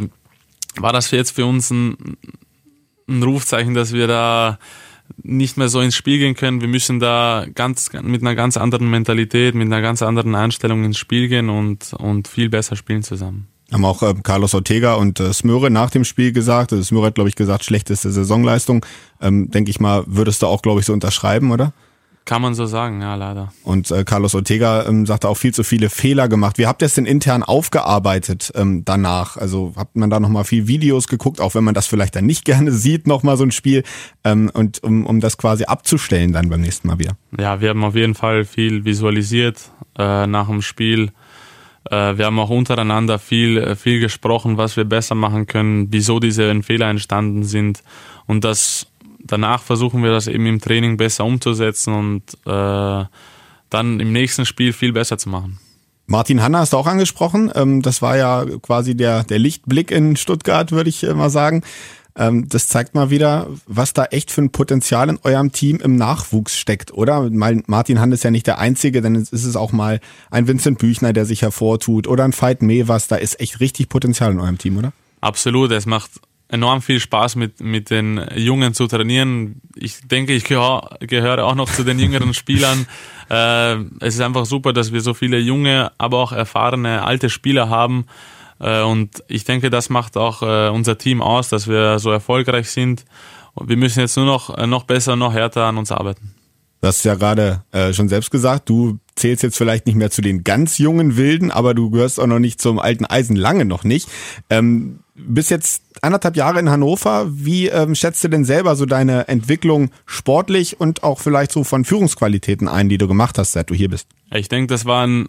war 0.76 0.92
das 0.92 1.10
jetzt 1.10 1.32
für 1.32 1.46
uns 1.46 1.70
ein, 1.70 1.96
ein 3.08 3.22
Rufzeichen, 3.22 3.74
dass 3.74 3.92
wir 3.92 4.06
da 4.06 4.58
nicht 5.22 5.56
mehr 5.56 5.68
so 5.68 5.80
ins 5.80 5.94
Spiel 5.94 6.18
gehen 6.18 6.34
können. 6.34 6.60
Wir 6.60 6.68
müssen 6.68 6.98
da 6.98 7.46
ganz 7.54 7.90
mit 8.02 8.22
einer 8.22 8.34
ganz 8.34 8.56
anderen 8.56 8.90
Mentalität, 8.90 9.54
mit 9.54 9.66
einer 9.66 9.82
ganz 9.82 10.02
anderen 10.02 10.34
Einstellung 10.34 10.84
ins 10.84 10.98
Spiel 10.98 11.28
gehen 11.28 11.50
und, 11.50 11.92
und 11.94 12.28
viel 12.28 12.48
besser 12.48 12.76
spielen 12.76 13.02
zusammen. 13.02 13.48
Haben 13.72 13.84
auch 13.84 14.02
äh, 14.02 14.14
Carlos 14.22 14.54
Ortega 14.54 14.94
und 14.94 15.20
äh, 15.20 15.32
Smöre 15.32 15.70
nach 15.70 15.90
dem 15.90 16.04
Spiel 16.04 16.32
gesagt. 16.32 16.72
Also 16.72 16.84
Smöre 16.84 17.06
hat, 17.06 17.14
glaube 17.14 17.28
ich, 17.28 17.34
gesagt, 17.34 17.64
schlechteste 17.64 18.10
Saisonleistung. 18.10 18.84
Ähm, 19.20 19.50
Denke 19.50 19.70
ich 19.70 19.80
mal, 19.80 20.04
würdest 20.06 20.42
du 20.42 20.46
auch, 20.46 20.62
glaube 20.62 20.80
ich, 20.80 20.86
so 20.86 20.92
unterschreiben, 20.92 21.50
oder? 21.50 21.72
Kann 22.24 22.40
man 22.40 22.54
so 22.54 22.64
sagen, 22.64 23.02
ja, 23.02 23.16
leider. 23.16 23.52
Und 23.64 23.90
äh, 23.90 24.02
Carlos 24.02 24.34
Ortega 24.34 24.86
ähm, 24.86 25.04
sagte 25.04 25.28
auch 25.28 25.36
viel 25.36 25.52
zu 25.52 25.62
viele 25.62 25.90
Fehler 25.90 26.26
gemacht. 26.26 26.56
Wie 26.56 26.66
habt 26.66 26.80
ihr 26.80 26.86
es 26.86 26.94
denn 26.94 27.04
intern 27.04 27.42
aufgearbeitet 27.42 28.50
ähm, 28.54 28.82
danach? 28.82 29.36
Also 29.36 29.74
hat 29.76 29.94
man 29.94 30.08
da 30.08 30.20
nochmal 30.20 30.44
viel 30.44 30.66
Videos 30.66 31.06
geguckt, 31.06 31.42
auch 31.42 31.54
wenn 31.54 31.64
man 31.64 31.74
das 31.74 31.86
vielleicht 31.86 32.16
dann 32.16 32.24
nicht 32.24 32.44
gerne 32.46 32.72
sieht, 32.72 33.06
nochmal 33.06 33.36
so 33.36 33.44
ein 33.44 33.50
Spiel, 33.50 33.82
ähm, 34.24 34.50
und 34.54 34.82
um, 34.82 35.04
um 35.04 35.20
das 35.20 35.36
quasi 35.36 35.64
abzustellen 35.64 36.32
dann 36.32 36.48
beim 36.48 36.62
nächsten 36.62 36.88
Mal 36.88 36.98
wieder? 36.98 37.16
Ja, 37.38 37.60
wir 37.60 37.68
haben 37.68 37.84
auf 37.84 37.94
jeden 37.94 38.14
Fall 38.14 38.46
viel 38.46 38.86
visualisiert 38.86 39.70
äh, 39.98 40.26
nach 40.26 40.48
dem 40.48 40.62
Spiel. 40.62 41.10
Äh, 41.90 42.16
wir 42.16 42.24
haben 42.24 42.38
auch 42.38 42.48
untereinander 42.48 43.18
viel, 43.18 43.58
äh, 43.58 43.76
viel 43.76 44.00
gesprochen, 44.00 44.56
was 44.56 44.78
wir 44.78 44.84
besser 44.84 45.14
machen 45.14 45.46
können, 45.46 45.88
wieso 45.90 46.20
diese 46.20 46.62
Fehler 46.62 46.88
entstanden 46.88 47.44
sind. 47.44 47.82
Und 48.26 48.44
das 48.44 48.86
danach 49.24 49.62
versuchen 49.62 50.02
wir 50.02 50.10
das 50.10 50.28
eben 50.28 50.46
im 50.46 50.60
Training 50.60 50.96
besser 50.96 51.24
umzusetzen 51.24 51.94
und 51.94 52.22
äh, 52.46 53.04
dann 53.70 54.00
im 54.00 54.12
nächsten 54.12 54.46
Spiel 54.46 54.72
viel 54.72 54.92
besser 54.92 55.18
zu 55.18 55.28
machen. 55.28 55.58
Martin 56.06 56.42
Hanna 56.42 56.60
hast 56.60 56.74
du 56.74 56.76
auch 56.76 56.86
angesprochen. 56.86 57.50
Ähm, 57.54 57.82
das 57.82 58.02
war 58.02 58.16
ja 58.16 58.44
quasi 58.62 58.94
der, 58.94 59.24
der 59.24 59.38
Lichtblick 59.38 59.90
in 59.90 60.16
Stuttgart, 60.16 60.70
würde 60.70 60.90
ich 60.90 61.02
mal 61.02 61.30
sagen. 61.30 61.62
Ähm, 62.16 62.48
das 62.48 62.68
zeigt 62.68 62.94
mal 62.94 63.10
wieder, 63.10 63.48
was 63.66 63.92
da 63.92 64.04
echt 64.04 64.30
für 64.30 64.42
ein 64.42 64.50
Potenzial 64.50 65.08
in 65.08 65.18
eurem 65.24 65.50
Team 65.50 65.80
im 65.80 65.96
Nachwuchs 65.96 66.56
steckt, 66.56 66.92
oder? 66.92 67.28
Martin 67.30 68.00
Hanna 68.00 68.14
ist 68.14 68.22
ja 68.22 68.30
nicht 68.30 68.46
der 68.46 68.58
Einzige, 68.58 69.00
denn 69.02 69.16
es 69.16 69.30
ist 69.30 69.44
es 69.44 69.56
auch 69.56 69.72
mal 69.72 70.00
ein 70.30 70.46
Vincent 70.46 70.78
Büchner, 70.78 71.12
der 71.12 71.24
sich 71.24 71.42
hervortut, 71.42 72.06
oder 72.06 72.24
ein 72.24 72.32
Veit 72.38 72.62
Mevers. 72.62 73.08
Da 73.08 73.16
ist 73.16 73.40
echt 73.40 73.60
richtig 73.60 73.88
Potenzial 73.88 74.30
in 74.32 74.40
eurem 74.40 74.58
Team, 74.58 74.76
oder? 74.76 74.92
Absolut. 75.20 75.72
Es 75.72 75.86
macht 75.86 76.10
enorm 76.54 76.80
viel 76.80 77.00
Spaß 77.00 77.36
mit, 77.36 77.60
mit 77.60 77.90
den 77.90 78.24
Jungen 78.34 78.72
zu 78.74 78.86
trainieren. 78.86 79.60
Ich 79.76 80.06
denke, 80.06 80.32
ich 80.32 80.44
gehör, 80.44 80.96
gehöre 81.00 81.44
auch 81.44 81.54
noch 81.54 81.70
zu 81.70 81.84
den 81.84 81.98
jüngeren 81.98 82.32
Spielern. 82.40 82.86
Äh, 83.28 83.74
es 84.00 84.14
ist 84.14 84.20
einfach 84.20 84.46
super, 84.46 84.72
dass 84.72 84.92
wir 84.92 85.00
so 85.00 85.12
viele 85.14 85.38
junge, 85.38 85.92
aber 85.98 86.18
auch 86.18 86.32
erfahrene 86.32 87.04
alte 87.04 87.28
Spieler 87.28 87.68
haben. 87.68 88.06
Äh, 88.60 88.82
und 88.82 89.22
ich 89.28 89.44
denke, 89.44 89.68
das 89.68 89.90
macht 89.90 90.16
auch 90.16 90.42
äh, 90.42 90.68
unser 90.68 90.96
Team 90.96 91.20
aus, 91.20 91.48
dass 91.48 91.68
wir 91.68 91.98
so 91.98 92.10
erfolgreich 92.10 92.70
sind. 92.70 93.04
Und 93.54 93.68
wir 93.68 93.76
müssen 93.76 94.00
jetzt 94.00 94.16
nur 94.16 94.26
noch, 94.26 94.56
äh, 94.56 94.66
noch 94.66 94.84
besser, 94.84 95.16
noch 95.16 95.32
härter 95.32 95.64
an 95.64 95.76
uns 95.76 95.92
arbeiten. 95.92 96.34
Du 96.80 96.88
hast 96.88 97.04
ja 97.04 97.14
gerade 97.14 97.64
äh, 97.72 97.92
schon 97.92 98.08
selbst 98.08 98.30
gesagt, 98.30 98.68
du 98.68 98.98
zählst 99.16 99.42
jetzt 99.42 99.56
vielleicht 99.56 99.86
nicht 99.86 99.94
mehr 99.94 100.10
zu 100.10 100.22
den 100.22 100.44
ganz 100.44 100.78
jungen 100.78 101.16
Wilden, 101.16 101.50
aber 101.50 101.74
du 101.74 101.90
gehörst 101.90 102.18
auch 102.18 102.26
noch 102.26 102.38
nicht 102.38 102.60
zum 102.60 102.78
alten 102.78 103.04
Eisen, 103.04 103.36
lange 103.36 103.64
noch 103.64 103.84
nicht. 103.84 104.08
Ähm, 104.50 105.00
bist 105.14 105.50
jetzt 105.50 105.82
anderthalb 106.02 106.36
Jahre 106.36 106.58
in 106.58 106.70
Hannover. 106.70 107.26
Wie 107.30 107.68
ähm, 107.68 107.94
schätzt 107.94 108.24
du 108.24 108.28
denn 108.28 108.44
selber 108.44 108.74
so 108.74 108.86
deine 108.86 109.28
Entwicklung 109.28 109.90
sportlich 110.06 110.80
und 110.80 111.04
auch 111.04 111.20
vielleicht 111.20 111.52
so 111.52 111.62
von 111.64 111.84
Führungsqualitäten 111.84 112.68
ein, 112.68 112.88
die 112.88 112.98
du 112.98 113.06
gemacht 113.06 113.38
hast, 113.38 113.52
seit 113.52 113.70
du 113.70 113.74
hier 113.74 113.88
bist? 113.88 114.08
Ich 114.32 114.48
denke, 114.48 114.66
das 114.66 114.84
war 114.84 115.06
ein, 115.06 115.28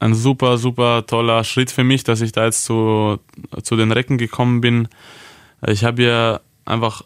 ein 0.00 0.14
super, 0.14 0.58
super 0.58 1.06
toller 1.06 1.44
Schritt 1.44 1.70
für 1.70 1.84
mich, 1.84 2.02
dass 2.02 2.20
ich 2.20 2.32
da 2.32 2.46
jetzt 2.46 2.64
zu, 2.64 3.18
zu 3.62 3.76
den 3.76 3.92
Recken 3.92 4.18
gekommen 4.18 4.60
bin. 4.60 4.88
Ich 5.64 5.84
habe 5.84 6.02
hier 6.02 6.40
einfach 6.64 7.02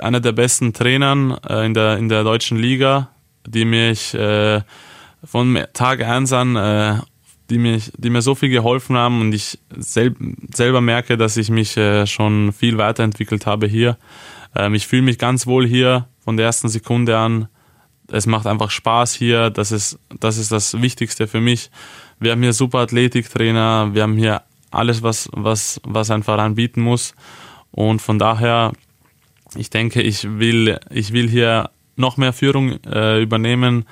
einer 0.00 0.20
der 0.20 0.32
besten 0.32 0.72
Trainern 0.72 1.36
äh, 1.48 1.66
in, 1.66 1.74
der, 1.74 1.98
in 1.98 2.08
der 2.08 2.22
deutschen 2.22 2.56
Liga, 2.56 3.10
die 3.46 3.64
mich 3.64 4.14
äh, 4.14 4.60
von 5.24 5.58
Tag 5.72 6.02
1 6.02 6.32
an, 6.32 6.56
äh, 6.56 6.98
die, 7.50 7.58
mich, 7.58 7.92
die 7.96 8.10
mir 8.10 8.22
so 8.22 8.34
viel 8.34 8.48
geholfen 8.48 8.96
haben 8.96 9.20
und 9.20 9.34
ich 9.34 9.58
sel 9.76 10.14
selber 10.52 10.80
merke, 10.80 11.16
dass 11.16 11.36
ich 11.36 11.50
mich 11.50 11.76
äh, 11.76 12.06
schon 12.06 12.52
viel 12.52 12.78
weiterentwickelt 12.78 13.46
habe 13.46 13.66
hier. 13.66 13.98
Ähm, 14.56 14.74
ich 14.74 14.86
fühle 14.86 15.02
mich 15.02 15.18
ganz 15.18 15.46
wohl 15.46 15.66
hier 15.66 16.08
von 16.20 16.36
der 16.36 16.46
ersten 16.46 16.68
Sekunde 16.68 17.18
an. 17.18 17.48
Es 18.08 18.26
macht 18.26 18.46
einfach 18.46 18.70
Spaß 18.70 19.14
hier. 19.14 19.50
Das 19.50 19.72
ist, 19.72 19.98
das 20.20 20.38
ist 20.38 20.52
das 20.52 20.80
Wichtigste 20.80 21.26
für 21.26 21.40
mich. 21.40 21.70
Wir 22.18 22.32
haben 22.32 22.42
hier 22.42 22.52
super 22.52 22.80
Athletiktrainer. 22.80 23.90
Wir 23.92 24.02
haben 24.02 24.16
hier 24.16 24.42
alles, 24.70 25.02
was, 25.02 25.28
was, 25.32 25.80
was 25.84 26.10
ein 26.10 26.22
Verein 26.22 26.54
bieten 26.54 26.80
muss. 26.80 27.14
Und 27.70 28.00
von 28.00 28.18
daher, 28.18 28.72
ich 29.54 29.70
denke, 29.70 30.02
ich 30.02 30.38
will, 30.38 30.78
ich 30.90 31.12
will 31.12 31.28
hier 31.28 31.70
noch 31.96 32.16
mehr 32.16 32.32
Führung 32.32 32.82
äh, 32.84 33.22
übernehmen, 33.22 33.84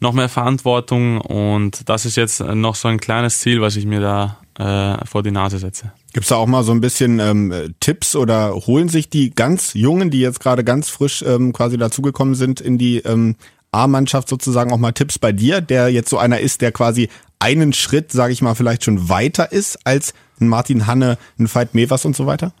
noch 0.00 0.12
mehr 0.12 0.28
Verantwortung 0.28 1.20
und 1.20 1.88
das 1.88 2.04
ist 2.04 2.16
jetzt 2.16 2.40
noch 2.40 2.74
so 2.74 2.88
ein 2.88 3.00
kleines 3.00 3.40
Ziel, 3.40 3.60
was 3.60 3.76
ich 3.76 3.86
mir 3.86 4.00
da 4.00 4.38
äh, 4.58 5.04
vor 5.06 5.22
die 5.22 5.30
Nase 5.30 5.58
setze. 5.58 5.92
Gibt 6.12 6.24
es 6.24 6.28
da 6.28 6.36
auch 6.36 6.46
mal 6.46 6.62
so 6.62 6.72
ein 6.72 6.80
bisschen 6.80 7.18
ähm, 7.18 7.74
Tipps 7.80 8.14
oder 8.14 8.54
holen 8.54 8.88
sich 8.88 9.08
die 9.08 9.30
ganz 9.30 9.74
Jungen, 9.74 10.10
die 10.10 10.20
jetzt 10.20 10.40
gerade 10.40 10.62
ganz 10.62 10.88
frisch 10.88 11.22
ähm, 11.22 11.52
quasi 11.52 11.76
dazugekommen 11.76 12.34
sind 12.34 12.60
in 12.60 12.78
die 12.78 12.98
ähm, 12.98 13.36
A-Mannschaft 13.72 14.28
sozusagen 14.28 14.72
auch 14.72 14.78
mal 14.78 14.92
Tipps 14.92 15.18
bei 15.18 15.32
dir, 15.32 15.60
der 15.60 15.88
jetzt 15.88 16.08
so 16.08 16.18
einer 16.18 16.38
ist, 16.38 16.60
der 16.60 16.70
quasi 16.70 17.08
einen 17.40 17.72
Schritt, 17.72 18.12
sage 18.12 18.32
ich 18.32 18.42
mal, 18.42 18.54
vielleicht 18.54 18.84
schon 18.84 19.08
weiter 19.08 19.50
ist 19.50 19.78
als 19.84 20.14
ein 20.40 20.48
Martin 20.48 20.86
Hanne, 20.86 21.18
ein 21.38 21.52
Veit 21.52 21.74
Mevers 21.74 22.04
und 22.04 22.14
so 22.14 22.26
weiter? 22.26 22.52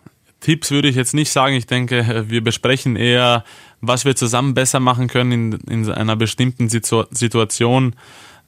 Tipps 0.44 0.70
würde 0.70 0.88
ich 0.88 0.94
jetzt 0.94 1.14
nicht 1.14 1.30
sagen. 1.30 1.54
Ich 1.54 1.64
denke, 1.64 2.26
wir 2.28 2.44
besprechen 2.44 2.96
eher, 2.96 3.44
was 3.80 4.04
wir 4.04 4.14
zusammen 4.14 4.52
besser 4.52 4.78
machen 4.78 5.08
können 5.08 5.32
in, 5.32 5.84
in 5.84 5.90
einer 5.90 6.16
bestimmten 6.16 6.68
Situ 6.68 7.04
Situation. 7.10 7.96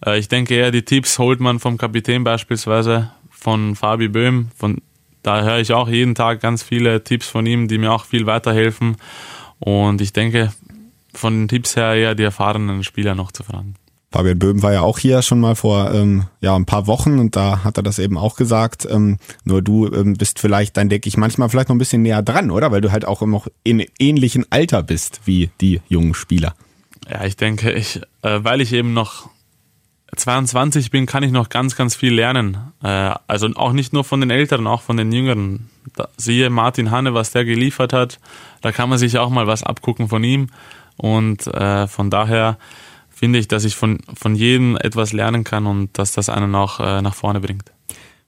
Äh, 0.05 0.19
ich 0.19 0.29
denke 0.29 0.55
eher, 0.55 0.71
die 0.71 0.83
Tipps 0.83 1.19
holt 1.19 1.41
man 1.41 1.59
vom 1.59 1.79
Kapitän 1.79 2.23
beispielsweise, 2.23 3.13
von 3.31 3.77
Fabi 3.77 4.09
Böhm. 4.09 4.51
Von, 4.55 4.83
da 5.23 5.43
höre 5.43 5.59
ich 5.59 5.73
auch 5.73 5.89
jeden 5.89 6.15
Tag 6.15 6.43
ganz 6.43 6.63
viele 6.63 7.03
Tipps 7.03 7.29
von 7.29 7.47
ihm, 7.47 7.67
die 7.67 7.79
mir 7.79 7.93
auch 7.93 8.05
viel 8.05 8.27
weiterhelfen. 8.27 8.99
Und 9.59 10.03
ich 10.03 10.13
denke, 10.13 10.53
von 11.15 11.33
den 11.33 11.49
Tipps 11.49 11.77
her 11.77 11.95
eher 11.95 12.15
die 12.15 12.25
erfahrenen 12.25 12.85
Spieler 12.85 13.15
noch 13.15 13.33
zu 13.33 13.43
fragen. 13.43 13.75
Fabian 14.13 14.39
Böhm 14.39 14.63
war 14.63 14.73
ja 14.73 14.83
auch 14.83 14.99
hier 14.99 15.21
schon 15.23 15.41
mal 15.41 15.57
vor 15.57 15.93
ähm, 15.93 16.25
ja 16.41 16.55
ein 16.55 16.65
paar 16.65 16.87
Wochen 16.87 17.19
und 17.19 17.37
da 17.37 17.65
hat 17.65 17.77
er 17.77 17.83
das 17.83 17.99
eben 17.99 18.17
auch 18.17 18.37
gesagt. 18.37 18.87
Ähm, 18.89 19.19
nur 19.45 19.63
du 19.63 19.93
ähm, 19.93 20.15
bist 20.15 20.39
vielleicht, 20.39 20.77
dann 20.77 20.89
denke 20.89 21.09
ich, 21.09 21.17
manchmal 21.17 21.49
vielleicht 21.49 21.69
noch 21.69 21.75
ein 21.75 21.81
bisschen 21.81 22.03
näher 22.03 22.23
dran, 22.23 22.51
oder? 22.51 22.71
Weil 22.71 22.81
du 22.81 22.93
halt 22.93 23.05
auch 23.05 23.23
noch 23.23 23.49
in 23.65 23.85
ähnlichem 23.99 24.47
Alter 24.51 24.83
bist 24.83 25.23
wie 25.25 25.51
die 25.61 25.81
jungen 25.89 26.15
Spieler. 26.15 26.55
Ja, 27.11 27.25
ich 27.25 27.37
denke, 27.37 27.73
ich, 27.73 28.01
äh, 28.23 28.39
weil 28.43 28.61
ich 28.61 28.73
eben 28.73 28.93
noch 28.93 29.29
22 30.15 30.91
bin, 30.91 31.07
kann 31.07 31.23
ich 31.23 31.33
noch 31.33 31.49
ganz, 31.49 31.77
ganz 31.77 31.95
viel 31.95 32.15
lernen. 32.15 32.59
Äh, 32.83 33.15
also 33.27 33.49
auch 33.55 33.73
nicht 33.73 33.93
nur 33.93 34.05
von 34.05 34.21
den 34.21 34.31
Älteren, 34.31 34.67
auch 34.67 34.83
von 34.83 34.97
den 34.97 35.13
Jüngeren. 35.13 35.69
Da, 35.95 36.09
siehe 36.17 36.49
Martin 36.51 36.91
Hanne, 36.91 37.15
was 37.15 37.33
der 37.33 37.45
geliefert 37.45 37.93
hat. 37.93 38.19
Da 38.63 38.73
kann 38.73 38.89
man 38.89 38.99
sich 38.99 39.19
auch 39.19 39.31
mal 39.31 39.47
was 39.47 39.63
abgucken 39.63 40.09
von 40.09 40.25
ihm. 40.25 40.49
Und 40.97 41.47
äh, 41.49 41.87
von 41.87 42.11
daher 42.11 42.59
finde 43.17 43.39
ich, 43.39 43.49
dass 43.49 43.65
ich 43.65 43.75
von, 43.75 43.99
von 44.15 44.35
jedem 44.35 44.77
etwas 44.77 45.13
lernen 45.13 45.43
kann 45.43 45.67
und 45.67 45.99
dass 45.99 46.13
das 46.13 46.29
einen 46.29 46.55
auch 46.55 46.81
äh, 46.81 47.01
nach 47.01 47.15
vorne 47.15 47.41
bringt. 47.41 47.73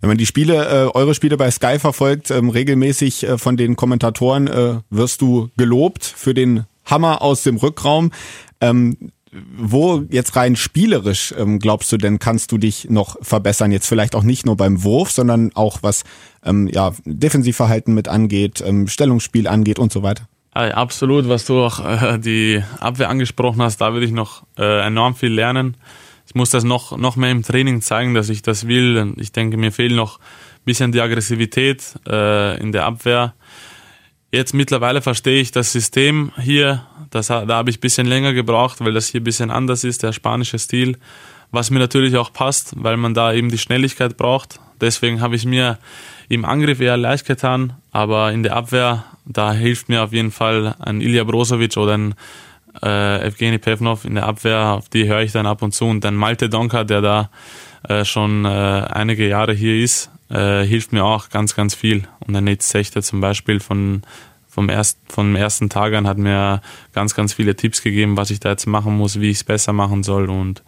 Wenn 0.00 0.08
man 0.08 0.18
die 0.18 0.26
Spiele, 0.26 0.86
äh, 0.86 0.90
eure 0.94 1.14
Spiele 1.14 1.36
bei 1.36 1.50
Sky 1.50 1.78
verfolgt, 1.78 2.30
ähm, 2.30 2.48
regelmäßig 2.48 3.24
äh, 3.24 3.38
von 3.38 3.56
den 3.56 3.76
Kommentatoren, 3.76 4.46
äh, 4.46 4.80
wirst 4.90 5.20
du 5.20 5.50
gelobt 5.56 6.04
für 6.04 6.34
den 6.34 6.64
Hammer 6.86 7.20
aus 7.20 7.42
dem 7.42 7.56
Rückraum. 7.56 8.12
Ähm, 8.60 8.96
wo 9.58 10.04
jetzt 10.08 10.36
rein 10.36 10.56
spielerisch 10.56 11.34
ähm, 11.36 11.58
glaubst 11.58 11.92
du 11.92 11.98
denn, 11.98 12.18
kannst 12.18 12.50
du 12.50 12.56
dich 12.56 12.88
noch 12.88 13.16
verbessern? 13.20 13.72
Jetzt 13.72 13.86
vielleicht 13.86 14.14
auch 14.14 14.22
nicht 14.22 14.46
nur 14.46 14.56
beim 14.56 14.82
Wurf, 14.84 15.10
sondern 15.10 15.50
auch 15.54 15.82
was 15.82 16.04
ähm, 16.42 16.66
ja, 16.66 16.94
Defensivverhalten 17.04 17.92
mit 17.92 18.08
angeht, 18.08 18.64
ähm, 18.64 18.88
Stellungsspiel 18.88 19.46
angeht 19.46 19.78
und 19.78 19.92
so 19.92 20.02
weiter. 20.02 20.26
Absolut, 20.58 21.28
was 21.28 21.46
du 21.46 21.62
auch 21.62 21.84
äh, 21.84 22.18
die 22.18 22.64
Abwehr 22.80 23.08
angesprochen 23.10 23.62
hast, 23.62 23.80
da 23.80 23.92
würde 23.92 24.06
ich 24.06 24.10
noch 24.10 24.42
äh, 24.58 24.84
enorm 24.84 25.14
viel 25.14 25.32
lernen. 25.32 25.76
Ich 26.26 26.34
muss 26.34 26.50
das 26.50 26.64
noch, 26.64 26.96
noch 26.96 27.14
mehr 27.14 27.30
im 27.30 27.44
Training 27.44 27.80
zeigen, 27.80 28.12
dass 28.12 28.28
ich 28.28 28.42
das 28.42 28.66
will. 28.66 29.14
Ich 29.18 29.30
denke, 29.30 29.56
mir 29.56 29.70
fehlt 29.70 29.92
noch 29.92 30.18
ein 30.18 30.64
bisschen 30.64 30.90
die 30.90 31.00
Aggressivität 31.00 31.94
äh, 32.08 32.60
in 32.60 32.72
der 32.72 32.86
Abwehr. 32.86 33.34
Jetzt 34.32 34.52
mittlerweile 34.52 35.00
verstehe 35.00 35.40
ich 35.40 35.52
das 35.52 35.70
System 35.70 36.32
hier. 36.36 36.84
Das, 37.10 37.28
da 37.28 37.46
habe 37.46 37.70
ich 37.70 37.78
ein 37.78 37.80
bisschen 37.80 38.08
länger 38.08 38.32
gebraucht, 38.32 38.80
weil 38.80 38.92
das 38.92 39.06
hier 39.06 39.20
ein 39.20 39.24
bisschen 39.24 39.52
anders 39.52 39.84
ist, 39.84 40.02
der 40.02 40.12
spanische 40.12 40.58
Stil. 40.58 40.98
Was 41.52 41.70
mir 41.70 41.78
natürlich 41.78 42.16
auch 42.16 42.32
passt, 42.32 42.72
weil 42.76 42.96
man 42.96 43.14
da 43.14 43.32
eben 43.32 43.48
die 43.48 43.58
Schnelligkeit 43.58 44.16
braucht. 44.16 44.58
Deswegen 44.80 45.20
habe 45.20 45.36
ich 45.36 45.46
mir 45.46 45.78
im 46.28 46.44
Angriff 46.44 46.80
eher 46.80 46.96
leicht 46.96 47.26
getan, 47.26 47.74
aber 47.98 48.32
in 48.32 48.42
der 48.42 48.54
Abwehr 48.54 49.04
da 49.28 49.52
hilft 49.52 49.88
mir 49.88 50.02
auf 50.02 50.12
jeden 50.12 50.30
Fall 50.30 50.74
ein 50.78 51.00
Ilya 51.00 51.24
Brozovic 51.24 51.76
oder 51.76 51.98
ein 51.98 52.14
äh, 52.82 53.26
Evgeny 53.26 53.58
Pevnov 53.58 54.04
in 54.04 54.14
der 54.14 54.26
Abwehr, 54.26 54.72
auf 54.72 54.88
die 54.88 55.06
höre 55.06 55.20
ich 55.20 55.32
dann 55.32 55.46
ab 55.46 55.62
und 55.62 55.74
zu. 55.74 55.84
Und 55.84 56.02
dann 56.02 56.14
Malte 56.14 56.48
Donka, 56.48 56.84
der 56.84 57.02
da 57.02 57.30
äh, 57.86 58.04
schon 58.04 58.44
äh, 58.44 58.48
einige 58.48 59.28
Jahre 59.28 59.52
hier 59.52 59.82
ist, 59.82 60.10
äh, 60.30 60.62
hilft 60.62 60.92
mir 60.92 61.04
auch 61.04 61.28
ganz, 61.28 61.54
ganz 61.54 61.74
viel. 61.74 62.08
Und 62.20 62.32
der 62.32 62.40
Nate 62.40 62.64
Sechter 62.64 63.02
zum 63.02 63.20
Beispiel 63.20 63.60
von, 63.60 64.02
vom, 64.48 64.70
erst, 64.70 64.98
vom 65.08 65.36
ersten 65.36 65.68
Tag 65.68 65.92
an 65.92 66.06
hat 66.06 66.18
mir 66.18 66.62
ganz, 66.94 67.14
ganz 67.14 67.34
viele 67.34 67.54
Tipps 67.54 67.82
gegeben, 67.82 68.16
was 68.16 68.30
ich 68.30 68.40
da 68.40 68.50
jetzt 68.50 68.66
machen 68.66 68.96
muss, 68.96 69.20
wie 69.20 69.30
ich 69.30 69.38
es 69.38 69.44
besser 69.44 69.74
machen 69.74 70.02
soll. 70.02 70.30
Und 70.30 70.62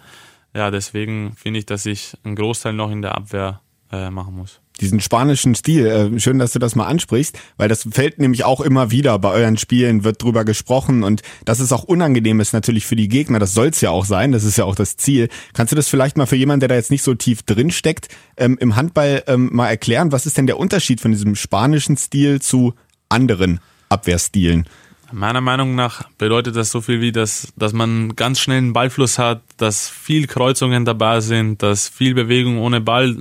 ja, 0.54 0.70
deswegen 0.70 1.32
finde 1.34 1.60
ich, 1.60 1.66
dass 1.66 1.86
ich 1.86 2.14
einen 2.24 2.36
Großteil 2.36 2.74
noch 2.74 2.90
in 2.90 3.00
der 3.00 3.14
Abwehr 3.14 3.60
äh, 3.90 4.10
machen 4.10 4.36
muss 4.36 4.59
diesen 4.80 5.00
spanischen 5.00 5.54
Stil. 5.54 5.86
Äh, 5.86 6.20
schön, 6.20 6.38
dass 6.38 6.52
du 6.52 6.58
das 6.58 6.74
mal 6.74 6.86
ansprichst, 6.86 7.38
weil 7.56 7.68
das 7.68 7.86
fällt 7.90 8.18
nämlich 8.18 8.44
auch 8.44 8.60
immer 8.60 8.90
wieder 8.90 9.18
bei 9.18 9.30
euren 9.30 9.56
Spielen, 9.56 10.04
wird 10.04 10.22
drüber 10.22 10.44
gesprochen 10.44 11.02
und 11.02 11.22
das 11.44 11.60
ist 11.60 11.72
auch 11.72 11.84
unangenehm 11.84 12.40
ist 12.40 12.52
natürlich 12.52 12.86
für 12.86 12.96
die 12.96 13.08
Gegner. 13.08 13.38
Das 13.38 13.54
soll 13.54 13.68
es 13.68 13.80
ja 13.80 13.90
auch 13.90 14.04
sein, 14.04 14.32
das 14.32 14.44
ist 14.44 14.56
ja 14.56 14.64
auch 14.64 14.74
das 14.74 14.96
Ziel. 14.96 15.28
Kannst 15.52 15.72
du 15.72 15.76
das 15.76 15.88
vielleicht 15.88 16.16
mal 16.16 16.26
für 16.26 16.36
jemanden, 16.36 16.60
der 16.60 16.68
da 16.68 16.74
jetzt 16.74 16.90
nicht 16.90 17.02
so 17.02 17.14
tief 17.14 17.42
drin 17.42 17.70
steckt, 17.70 18.08
ähm, 18.36 18.56
im 18.60 18.76
Handball 18.76 19.22
ähm, 19.26 19.50
mal 19.52 19.68
erklären? 19.68 20.12
Was 20.12 20.26
ist 20.26 20.36
denn 20.38 20.46
der 20.46 20.58
Unterschied 20.58 21.00
von 21.00 21.12
diesem 21.12 21.34
spanischen 21.34 21.96
Stil 21.96 22.40
zu 22.40 22.74
anderen 23.08 23.60
Abwehrstilen? 23.88 24.66
Meiner 25.12 25.40
Meinung 25.40 25.74
nach 25.74 26.04
bedeutet 26.18 26.54
das 26.54 26.70
so 26.70 26.80
viel 26.80 27.00
wie, 27.00 27.10
dass, 27.10 27.52
dass 27.56 27.72
man 27.72 28.14
ganz 28.14 28.38
schnell 28.38 28.58
einen 28.58 28.72
Ballfluss 28.72 29.18
hat, 29.18 29.42
dass 29.56 29.88
viel 29.88 30.28
Kreuzungen 30.28 30.84
dabei 30.84 31.20
sind, 31.20 31.62
dass 31.62 31.88
viel 31.88 32.14
Bewegung 32.14 32.58
ohne 32.58 32.80
Ball 32.80 33.16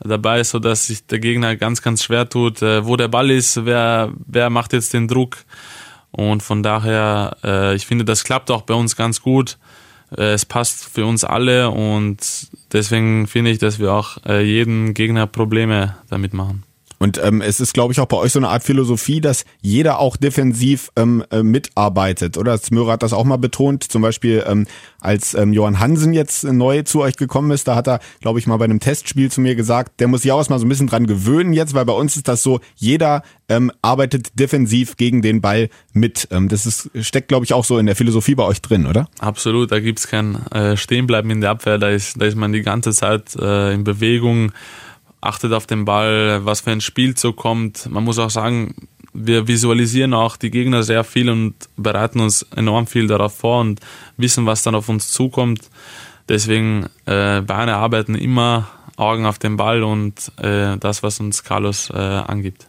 dabei 0.00 0.40
ist, 0.40 0.50
sodass 0.50 0.86
sich 0.86 1.06
der 1.06 1.18
Gegner 1.18 1.56
ganz, 1.56 1.82
ganz 1.82 2.02
schwer 2.02 2.28
tut, 2.28 2.62
äh, 2.62 2.84
wo 2.84 2.96
der 2.96 3.08
Ball 3.08 3.30
ist, 3.30 3.64
wer, 3.64 4.12
wer 4.26 4.50
macht 4.50 4.72
jetzt 4.72 4.92
den 4.92 5.08
Druck. 5.08 5.38
Und 6.10 6.42
von 6.42 6.62
daher, 6.62 7.36
äh, 7.44 7.74
ich 7.74 7.86
finde, 7.86 8.04
das 8.04 8.24
klappt 8.24 8.50
auch 8.50 8.62
bei 8.62 8.74
uns 8.74 8.96
ganz 8.96 9.20
gut. 9.20 9.58
Äh, 10.16 10.32
es 10.32 10.44
passt 10.44 10.84
für 10.84 11.06
uns 11.06 11.24
alle 11.24 11.70
und 11.70 12.48
deswegen 12.72 13.26
finde 13.26 13.50
ich, 13.50 13.58
dass 13.58 13.78
wir 13.78 13.92
auch 13.92 14.18
jeden 14.26 14.94
Gegner 14.94 15.26
Probleme 15.26 15.96
damit 16.08 16.32
machen. 16.32 16.64
Und 16.98 17.20
ähm, 17.22 17.40
es 17.40 17.60
ist, 17.60 17.74
glaube 17.74 17.92
ich, 17.92 18.00
auch 18.00 18.06
bei 18.06 18.16
euch 18.16 18.32
so 18.32 18.38
eine 18.38 18.48
Art 18.48 18.62
Philosophie, 18.62 19.20
dass 19.20 19.44
jeder 19.60 19.98
auch 19.98 20.16
defensiv 20.16 20.90
ähm, 20.96 21.24
äh, 21.30 21.42
mitarbeitet. 21.42 22.38
Oder 22.38 22.56
Smörer 22.58 22.92
hat 22.92 23.02
das 23.02 23.12
auch 23.12 23.24
mal 23.24 23.36
betont, 23.36 23.84
zum 23.84 24.02
Beispiel 24.02 24.44
ähm, 24.46 24.66
als 25.00 25.34
ähm, 25.34 25.52
Johann 25.52 25.78
Hansen 25.78 26.12
jetzt 26.12 26.44
neu 26.44 26.82
zu 26.82 27.00
euch 27.00 27.16
gekommen 27.16 27.50
ist, 27.50 27.68
da 27.68 27.76
hat 27.76 27.86
er, 27.86 28.00
glaube 28.20 28.38
ich, 28.38 28.46
mal 28.46 28.56
bei 28.56 28.64
einem 28.64 28.80
Testspiel 28.80 29.30
zu 29.30 29.40
mir 29.40 29.54
gesagt, 29.54 30.00
der 30.00 30.08
muss 30.08 30.22
sich 30.22 30.32
auch 30.32 30.38
erstmal 30.38 30.58
so 30.58 30.66
ein 30.66 30.68
bisschen 30.68 30.88
dran 30.88 31.06
gewöhnen 31.06 31.52
jetzt, 31.52 31.74
weil 31.74 31.84
bei 31.84 31.92
uns 31.92 32.16
ist 32.16 32.28
das 32.28 32.42
so, 32.42 32.60
jeder 32.74 33.22
ähm, 33.48 33.70
arbeitet 33.82 34.38
defensiv 34.38 34.96
gegen 34.96 35.22
den 35.22 35.40
Ball 35.40 35.68
mit. 35.92 36.28
Ähm, 36.30 36.48
das 36.48 36.66
ist, 36.66 36.90
steckt, 37.00 37.28
glaube 37.28 37.44
ich, 37.44 37.52
auch 37.52 37.64
so 37.64 37.78
in 37.78 37.86
der 37.86 37.94
Philosophie 37.94 38.34
bei 38.34 38.44
euch 38.44 38.60
drin, 38.62 38.86
oder? 38.86 39.08
Absolut, 39.18 39.70
da 39.70 39.80
gibt's 39.80 40.08
kein 40.08 40.44
äh, 40.50 40.76
Stehenbleiben 40.76 41.30
in 41.30 41.40
der 41.40 41.50
Abwehr, 41.50 41.78
da 41.78 41.90
ist, 41.90 42.20
da 42.20 42.24
ist 42.24 42.36
man 42.36 42.52
die 42.52 42.62
ganze 42.62 42.92
Zeit 42.92 43.36
äh, 43.36 43.72
in 43.72 43.84
Bewegung 43.84 44.52
achtet 45.26 45.52
auf 45.52 45.66
den 45.66 45.84
Ball, 45.84 46.44
was 46.44 46.60
für 46.60 46.70
ein 46.70 46.80
Spielzug 46.80 47.36
kommt. 47.36 47.90
Man 47.90 48.04
muss 48.04 48.18
auch 48.18 48.30
sagen, 48.30 48.74
wir 49.12 49.48
visualisieren 49.48 50.14
auch 50.14 50.36
die 50.36 50.50
Gegner 50.50 50.82
sehr 50.82 51.04
viel 51.04 51.30
und 51.30 51.54
bereiten 51.76 52.20
uns 52.20 52.42
enorm 52.54 52.86
viel 52.86 53.06
darauf 53.06 53.34
vor 53.34 53.60
und 53.60 53.80
wissen, 54.16 54.46
was 54.46 54.62
dann 54.62 54.74
auf 54.74 54.88
uns 54.88 55.10
zukommt. 55.10 55.70
Deswegen 56.28 56.86
äh, 57.06 57.40
Beine 57.40 57.76
arbeiten 57.76 58.14
immer 58.14 58.68
Augen 58.96 59.26
auf 59.26 59.38
den 59.38 59.56
Ball 59.56 59.82
und 59.82 60.32
äh, 60.38 60.76
das, 60.78 61.02
was 61.02 61.20
uns 61.20 61.44
Carlos 61.44 61.90
äh, 61.90 61.96
angibt. 61.96 62.66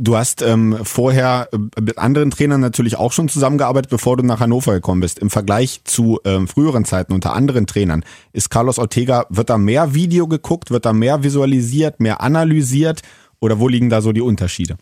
Du 0.00 0.16
hast 0.16 0.42
ähm, 0.42 0.78
vorher 0.82 1.48
äh, 1.52 1.80
mit 1.80 1.98
anderen 1.98 2.30
Trainern 2.30 2.60
natürlich 2.60 2.96
auch 2.96 3.12
schon 3.12 3.28
zusammengearbeitet, 3.28 3.90
bevor 3.90 4.16
du 4.16 4.24
nach 4.24 4.40
Hannover 4.40 4.72
gekommen 4.72 5.00
bist. 5.00 5.18
Im 5.18 5.30
Vergleich 5.30 5.82
zu 5.84 6.20
ähm, 6.24 6.48
früheren 6.48 6.84
Zeiten 6.84 7.12
unter 7.12 7.34
anderen 7.34 7.66
Trainern 7.66 8.04
ist 8.32 8.50
Carlos 8.50 8.78
Ortega, 8.78 9.26
wird 9.30 9.50
da 9.50 9.58
mehr 9.58 9.94
Video 9.94 10.26
geguckt, 10.26 10.70
wird 10.70 10.84
da 10.84 10.92
mehr 10.92 11.22
visualisiert, 11.22 12.00
mehr 12.00 12.20
analysiert 12.20 13.02
oder 13.40 13.58
wo 13.58 13.68
liegen 13.68 13.90
da 13.90 14.00
so 14.00 14.12
die 14.12 14.20
Unterschiede? 14.20 14.76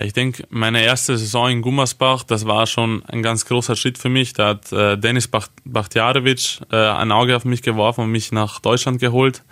Ich 0.00 0.12
denke, 0.12 0.44
meine 0.50 0.82
erste 0.82 1.16
Saison 1.16 1.50
in 1.50 1.62
Gummersbach, 1.62 2.24
das 2.24 2.46
war 2.46 2.66
schon 2.66 3.04
ein 3.06 3.22
ganz 3.22 3.44
großer 3.44 3.76
Schritt 3.76 3.96
für 3.96 4.08
mich. 4.08 4.32
Da 4.32 4.48
hat 4.48 4.72
äh, 4.72 4.98
Denis 4.98 5.28
Bachtjarewitsch 5.64 6.62
äh, 6.72 6.76
ein 6.76 7.12
Auge 7.12 7.36
auf 7.36 7.44
mich 7.44 7.62
geworfen 7.62 8.02
und 8.02 8.10
mich 8.10 8.32
nach 8.32 8.58
Deutschland 8.58 8.98
geholt. 8.98 9.42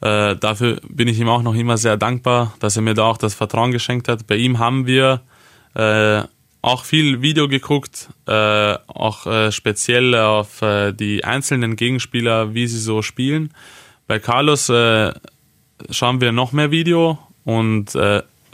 Äh, 0.00 0.36
dafür 0.36 0.80
bin 0.88 1.08
ich 1.08 1.18
ihm 1.18 1.28
auch 1.28 1.42
noch 1.42 1.54
immer 1.54 1.78
sehr 1.78 1.96
dankbar, 1.96 2.54
dass 2.60 2.76
er 2.76 2.82
mir 2.82 2.94
da 2.94 3.04
auch 3.04 3.16
das 3.16 3.34
Vertrauen 3.34 3.72
geschenkt 3.72 4.08
hat. 4.08 4.26
Bei 4.26 4.36
ihm 4.36 4.58
haben 4.58 4.86
wir 4.86 5.22
äh, 5.74 6.22
auch 6.62 6.84
viel 6.84 7.22
Video 7.22 7.48
geguckt, 7.48 8.08
äh, 8.26 8.74
auch 8.86 9.26
äh, 9.26 9.52
speziell 9.52 10.14
auf 10.14 10.62
äh, 10.62 10.92
die 10.92 11.24
einzelnen 11.24 11.76
Gegenspieler, 11.76 12.54
wie 12.54 12.66
sie 12.66 12.80
so 12.80 13.02
spielen. 13.02 13.52
Bei 14.06 14.18
Carlos 14.18 14.68
äh, 14.68 15.12
schauen 15.90 16.20
wir 16.20 16.32
noch 16.32 16.52
mehr 16.52 16.70
Video 16.70 17.18
und 17.44 17.96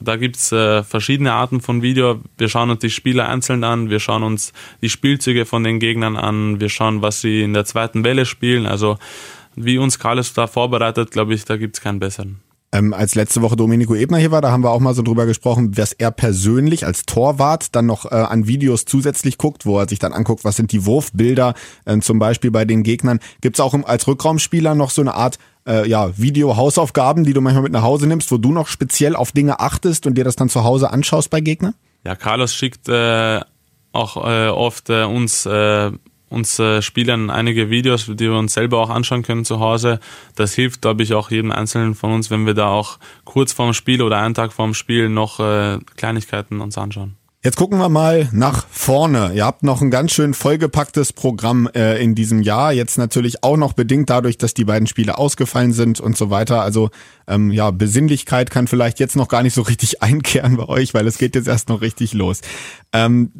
da 0.04 0.16
gibt's 0.16 0.52
äh, 0.52 0.82
verschiedene 0.82 1.32
Arten 1.32 1.60
von 1.60 1.82
Video. 1.82 2.20
Wir 2.38 2.48
schauen 2.48 2.70
uns 2.70 2.80
die 2.80 2.90
Spieler 2.90 3.28
einzeln 3.28 3.64
an, 3.64 3.90
wir 3.90 4.00
schauen 4.00 4.22
uns 4.22 4.52
die 4.80 4.88
Spielzüge 4.88 5.46
von 5.46 5.64
den 5.64 5.78
Gegnern 5.78 6.16
an, 6.16 6.60
wir 6.60 6.68
schauen, 6.68 7.02
was 7.02 7.20
sie 7.20 7.42
in 7.42 7.54
der 7.54 7.64
zweiten 7.64 8.04
Welle 8.04 8.26
spielen. 8.26 8.66
Also 8.66 8.98
wie 9.56 9.78
uns 9.78 9.98
Carlos 9.98 10.32
da 10.32 10.46
vorbereitet, 10.46 11.10
glaube 11.10 11.34
ich, 11.34 11.44
da 11.44 11.56
gibt's 11.56 11.80
keinen 11.80 11.98
besseren. 11.98 12.40
Ähm, 12.74 12.94
als 12.94 13.14
letzte 13.14 13.42
Woche 13.42 13.54
Domenico 13.54 13.94
Ebner 13.94 14.16
hier 14.16 14.30
war, 14.30 14.40
da 14.40 14.50
haben 14.50 14.64
wir 14.64 14.70
auch 14.70 14.80
mal 14.80 14.94
so 14.94 15.02
drüber 15.02 15.26
gesprochen, 15.26 15.76
was 15.76 15.92
er 15.92 16.10
persönlich 16.10 16.86
als 16.86 17.04
Torwart 17.04 17.74
dann 17.76 17.84
noch 17.84 18.10
äh, 18.10 18.14
an 18.14 18.46
Videos 18.46 18.86
zusätzlich 18.86 19.36
guckt, 19.36 19.66
wo 19.66 19.78
er 19.78 19.86
sich 19.86 19.98
dann 19.98 20.14
anguckt, 20.14 20.42
was 20.44 20.56
sind 20.56 20.72
die 20.72 20.86
Wurfbilder, 20.86 21.52
äh, 21.84 21.98
zum 21.98 22.18
Beispiel 22.18 22.50
bei 22.50 22.64
den 22.64 22.82
Gegnern. 22.82 23.20
Gibt's 23.42 23.60
auch 23.60 23.74
im, 23.74 23.84
als 23.84 24.06
Rückraumspieler 24.06 24.74
noch 24.74 24.88
so 24.88 25.02
eine 25.02 25.12
Art 25.12 25.38
äh, 25.66 25.86
ja, 25.86 26.16
Video-Hausaufgaben, 26.16 27.24
die 27.24 27.34
du 27.34 27.42
manchmal 27.42 27.64
mit 27.64 27.72
nach 27.72 27.82
Hause 27.82 28.06
nimmst, 28.06 28.32
wo 28.32 28.38
du 28.38 28.52
noch 28.52 28.68
speziell 28.68 29.16
auf 29.16 29.32
Dinge 29.32 29.60
achtest 29.60 30.06
und 30.06 30.16
dir 30.16 30.24
das 30.24 30.36
dann 30.36 30.48
zu 30.48 30.64
Hause 30.64 30.90
anschaust 30.90 31.28
bei 31.28 31.42
Gegnern? 31.42 31.74
Ja, 32.04 32.16
Carlos 32.16 32.54
schickt 32.54 32.88
äh, 32.88 33.40
auch 33.92 34.16
äh, 34.16 34.48
oft 34.48 34.88
äh, 34.88 35.04
uns 35.04 35.46
uns 36.32 36.58
äh, 36.58 36.82
Spielern 36.82 37.30
einige 37.30 37.70
Videos, 37.70 38.06
die 38.06 38.30
wir 38.30 38.38
uns 38.38 38.54
selber 38.54 38.78
auch 38.78 38.90
anschauen 38.90 39.22
können 39.22 39.44
zu 39.44 39.60
Hause. 39.60 40.00
Das 40.34 40.54
hilft, 40.54 40.82
glaube 40.82 41.02
ich, 41.02 41.14
auch 41.14 41.30
jedem 41.30 41.52
Einzelnen 41.52 41.94
von 41.94 42.12
uns, 42.12 42.30
wenn 42.30 42.46
wir 42.46 42.54
da 42.54 42.68
auch 42.68 42.98
kurz 43.24 43.52
vorm 43.52 43.74
Spiel 43.74 44.02
oder 44.02 44.18
einen 44.18 44.34
Tag 44.34 44.52
vorm 44.52 44.74
Spiel 44.74 45.08
noch 45.08 45.40
äh, 45.40 45.78
Kleinigkeiten 45.96 46.60
uns 46.60 46.78
anschauen. 46.78 47.16
Jetzt 47.44 47.56
gucken 47.56 47.80
wir 47.80 47.88
mal 47.88 48.28
nach 48.30 48.68
vorne. 48.70 49.32
Ihr 49.34 49.44
habt 49.44 49.64
noch 49.64 49.82
ein 49.82 49.90
ganz 49.90 50.12
schön 50.12 50.32
vollgepacktes 50.32 51.12
Programm 51.12 51.68
äh, 51.74 52.00
in 52.00 52.14
diesem 52.14 52.40
Jahr. 52.40 52.72
Jetzt 52.72 52.98
natürlich 52.98 53.42
auch 53.42 53.56
noch 53.56 53.72
bedingt 53.72 54.10
dadurch, 54.10 54.38
dass 54.38 54.54
die 54.54 54.64
beiden 54.64 54.86
Spiele 54.86 55.18
ausgefallen 55.18 55.72
sind 55.72 55.98
und 55.98 56.16
so 56.16 56.30
weiter. 56.30 56.62
Also 56.62 56.90
ähm, 57.26 57.50
ja, 57.50 57.72
Besinnlichkeit 57.72 58.52
kann 58.52 58.68
vielleicht 58.68 59.00
jetzt 59.00 59.16
noch 59.16 59.26
gar 59.26 59.42
nicht 59.42 59.54
so 59.54 59.62
richtig 59.62 60.02
einkehren 60.04 60.56
bei 60.56 60.68
euch, 60.68 60.94
weil 60.94 61.04
es 61.08 61.18
geht 61.18 61.34
jetzt 61.34 61.48
erst 61.48 61.68
noch 61.68 61.80
richtig 61.80 62.12
los. 62.12 62.42
Ähm, 62.92 63.32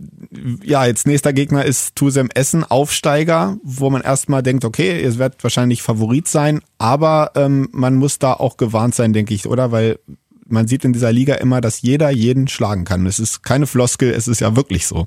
ja, 0.64 0.84
jetzt 0.84 1.06
nächster 1.06 1.32
Gegner 1.32 1.64
ist 1.64 1.94
Tusem 1.94 2.28
Essen, 2.34 2.64
Aufsteiger, 2.64 3.58
wo 3.62 3.88
man 3.88 4.02
erstmal 4.02 4.42
denkt, 4.42 4.64
okay, 4.64 5.00
ihr 5.00 5.16
werdet 5.18 5.44
wahrscheinlich 5.44 5.80
Favorit 5.80 6.26
sein, 6.26 6.60
aber 6.76 7.30
ähm, 7.36 7.68
man 7.70 7.94
muss 7.94 8.18
da 8.18 8.32
auch 8.32 8.56
gewarnt 8.56 8.96
sein, 8.96 9.12
denke 9.12 9.32
ich, 9.32 9.46
oder? 9.46 9.70
Weil 9.70 10.00
man 10.48 10.68
sieht 10.68 10.84
in 10.84 10.92
dieser 10.92 11.12
Liga 11.12 11.34
immer, 11.34 11.60
dass 11.60 11.82
jeder 11.82 12.10
jeden 12.10 12.48
schlagen 12.48 12.84
kann. 12.84 13.06
Es 13.06 13.18
ist 13.18 13.42
keine 13.42 13.66
Floskel, 13.66 14.10
es 14.10 14.28
ist 14.28 14.40
ja 14.40 14.56
wirklich 14.56 14.86
so. 14.86 15.06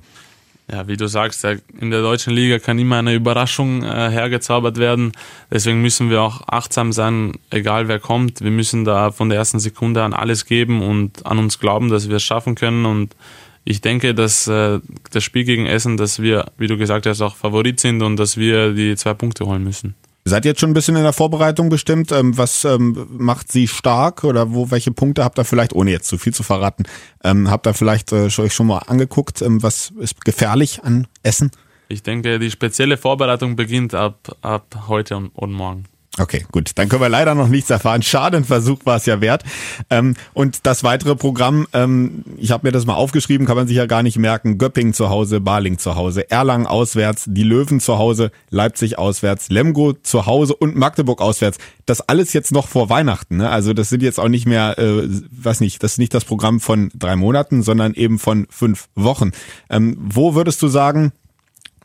Ja, 0.72 0.88
wie 0.88 0.98
du 0.98 1.08
sagst, 1.08 1.46
in 1.80 1.92
der 1.92 2.02
deutschen 2.02 2.34
Liga 2.34 2.58
kann 2.58 2.80
immer 2.80 2.98
eine 2.98 3.14
Überraschung 3.14 3.84
äh, 3.84 4.10
hergezaubert 4.10 4.78
werden. 4.78 5.12
Deswegen 5.52 5.82
müssen 5.82 6.10
wir 6.10 6.24
auch 6.24 6.42
achtsam 6.48 6.92
sein, 6.92 7.34
egal 7.52 7.88
wer 7.88 8.00
kommt. 8.00 8.42
Wir 8.42 8.50
müssen 8.50 8.84
da 8.84 9.12
von 9.12 9.30
der 9.30 9.38
ersten 9.38 9.60
Sekunde 9.60 10.02
an 10.02 10.14
alles 10.14 10.46
geben 10.46 10.82
und 10.82 11.24
an 11.26 11.38
uns 11.38 11.60
glauben, 11.60 11.90
dass 11.90 12.10
wir 12.10 12.16
es 12.16 12.24
schaffen 12.24 12.56
können. 12.56 12.88
Und 12.88 13.16
ich 13.64 13.82
denke, 13.82 14.16
dass 14.16 14.48
äh, 14.48 14.80
das 15.12 15.24
Spiel 15.24 15.44
gegen 15.44 15.68
Essen, 15.68 15.98
dass 15.98 16.20
wir, 16.20 16.52
wie 16.58 16.68
du 16.68 16.78
gesagt 16.78 17.06
hast, 17.06 17.22
auch 17.22 17.36
Favorit 17.36 17.80
sind 17.80 18.02
und 18.02 18.18
dass 18.18 18.36
wir 18.36 18.74
die 18.74 18.96
zwei 18.96 19.14
Punkte 19.14 19.46
holen 19.46 19.64
müssen. 19.64 19.94
Seid 20.28 20.44
jetzt 20.44 20.60
schon 20.60 20.72
ein 20.72 20.74
bisschen 20.74 20.96
in 20.96 21.04
der 21.04 21.14
Vorbereitung 21.14 21.70
bestimmt? 21.70 22.12
Ähm, 22.12 22.36
was 22.36 22.66
ähm, 22.66 23.06
macht 23.12 23.52
sie 23.52 23.68
stark 23.68 24.24
oder 24.24 24.54
wo 24.56 24.72
welche 24.72 24.92
Punkte 24.92 25.24
habt 25.24 25.38
ihr 25.38 25.46
vielleicht, 25.46 25.74
ohne 25.74 25.92
jetzt 25.92 26.08
zu 26.08 26.18
viel 26.18 26.34
zu 26.34 26.42
verraten, 26.42 26.86
ähm, 27.24 27.52
habt 27.52 27.68
ihr 27.68 27.76
vielleicht 27.76 28.12
äh, 28.12 28.30
euch 28.40 28.54
schon 28.54 28.66
mal 28.66 28.80
angeguckt? 28.80 29.44
Was 29.46 29.94
ist 30.00 30.26
gefährlich 30.26 30.84
an 30.84 31.08
Essen? 31.22 31.52
Ich 31.90 32.02
denke, 32.02 32.40
die 32.40 32.50
spezielle 32.50 32.98
Vorbereitung 32.98 33.56
beginnt 33.56 33.94
ab, 33.94 34.36
ab 34.42 34.86
heute 34.88 35.16
und, 35.18 35.28
und 35.36 35.52
morgen. 35.52 35.84
Okay, 36.18 36.46
gut. 36.50 36.72
Dann 36.76 36.88
können 36.88 37.02
wir 37.02 37.10
leider 37.10 37.36
noch 37.36 37.50
nichts 37.50 37.70
erfahren. 37.70 38.02
Schade, 38.02 38.38
ein 38.38 38.46
Versuch 38.46 38.80
war 38.86 38.96
es 38.96 39.06
ja 39.06 39.20
wert. 39.20 39.44
Ähm, 39.90 40.16
und 40.34 40.66
das 40.66 40.84
weitere 40.84 41.16
Programm, 41.16 41.68
ähm, 41.74 42.24
ich 42.38 42.52
habe 42.52 42.66
mir 42.68 42.72
das 42.72 42.86
mal 42.86 42.94
aufgeschrieben, 42.94 43.46
kann 43.46 43.58
man 43.58 43.68
sich 43.68 43.76
ja 43.76 43.86
gar 43.86 44.02
nicht 44.02 44.18
merken. 44.18 44.58
Göpping 44.58 44.94
zu 44.94 45.10
Hause, 45.10 45.42
Baling 45.42 45.78
zu 45.78 45.96
Hause, 45.96 46.32
Erlangen 46.32 46.68
auswärts, 46.68 47.26
die 47.28 47.44
Löwen 47.44 47.82
zu 47.82 47.98
Hause, 47.98 48.32
Leipzig 48.50 48.98
auswärts, 48.98 49.50
Lemgo 49.50 49.92
zu 49.92 50.26
Hause 50.26 50.56
und 50.56 50.78
Magdeburg 50.78 51.22
auswärts. 51.22 51.58
Das 51.86 52.00
alles 52.00 52.32
jetzt 52.32 52.54
noch 52.54 52.70
vor 52.70 52.90
Weihnachten. 52.90 53.38
Ne? 53.38 53.50
Also 53.50 53.74
das 53.74 53.90
sind 53.90 54.02
jetzt 54.02 54.20
auch 54.20 54.30
nicht 54.30 54.46
mehr, 54.46 54.80
äh, 54.80 55.10
was 55.32 55.60
nicht, 55.60 55.84
das 55.84 55.94
ist 55.94 55.98
nicht 55.98 56.14
das 56.14 56.24
Programm 56.24 56.62
von 56.62 56.92
drei 56.96 57.18
Monaten, 57.18 57.62
sondern 57.62 57.94
eben 57.94 58.20
von 58.20 58.48
fünf 58.50 58.88
Wochen. 58.96 59.32
Ähm, 59.70 59.98
wo 60.00 60.34
würdest 60.34 60.62
du 60.62 60.70
sagen, 60.70 61.12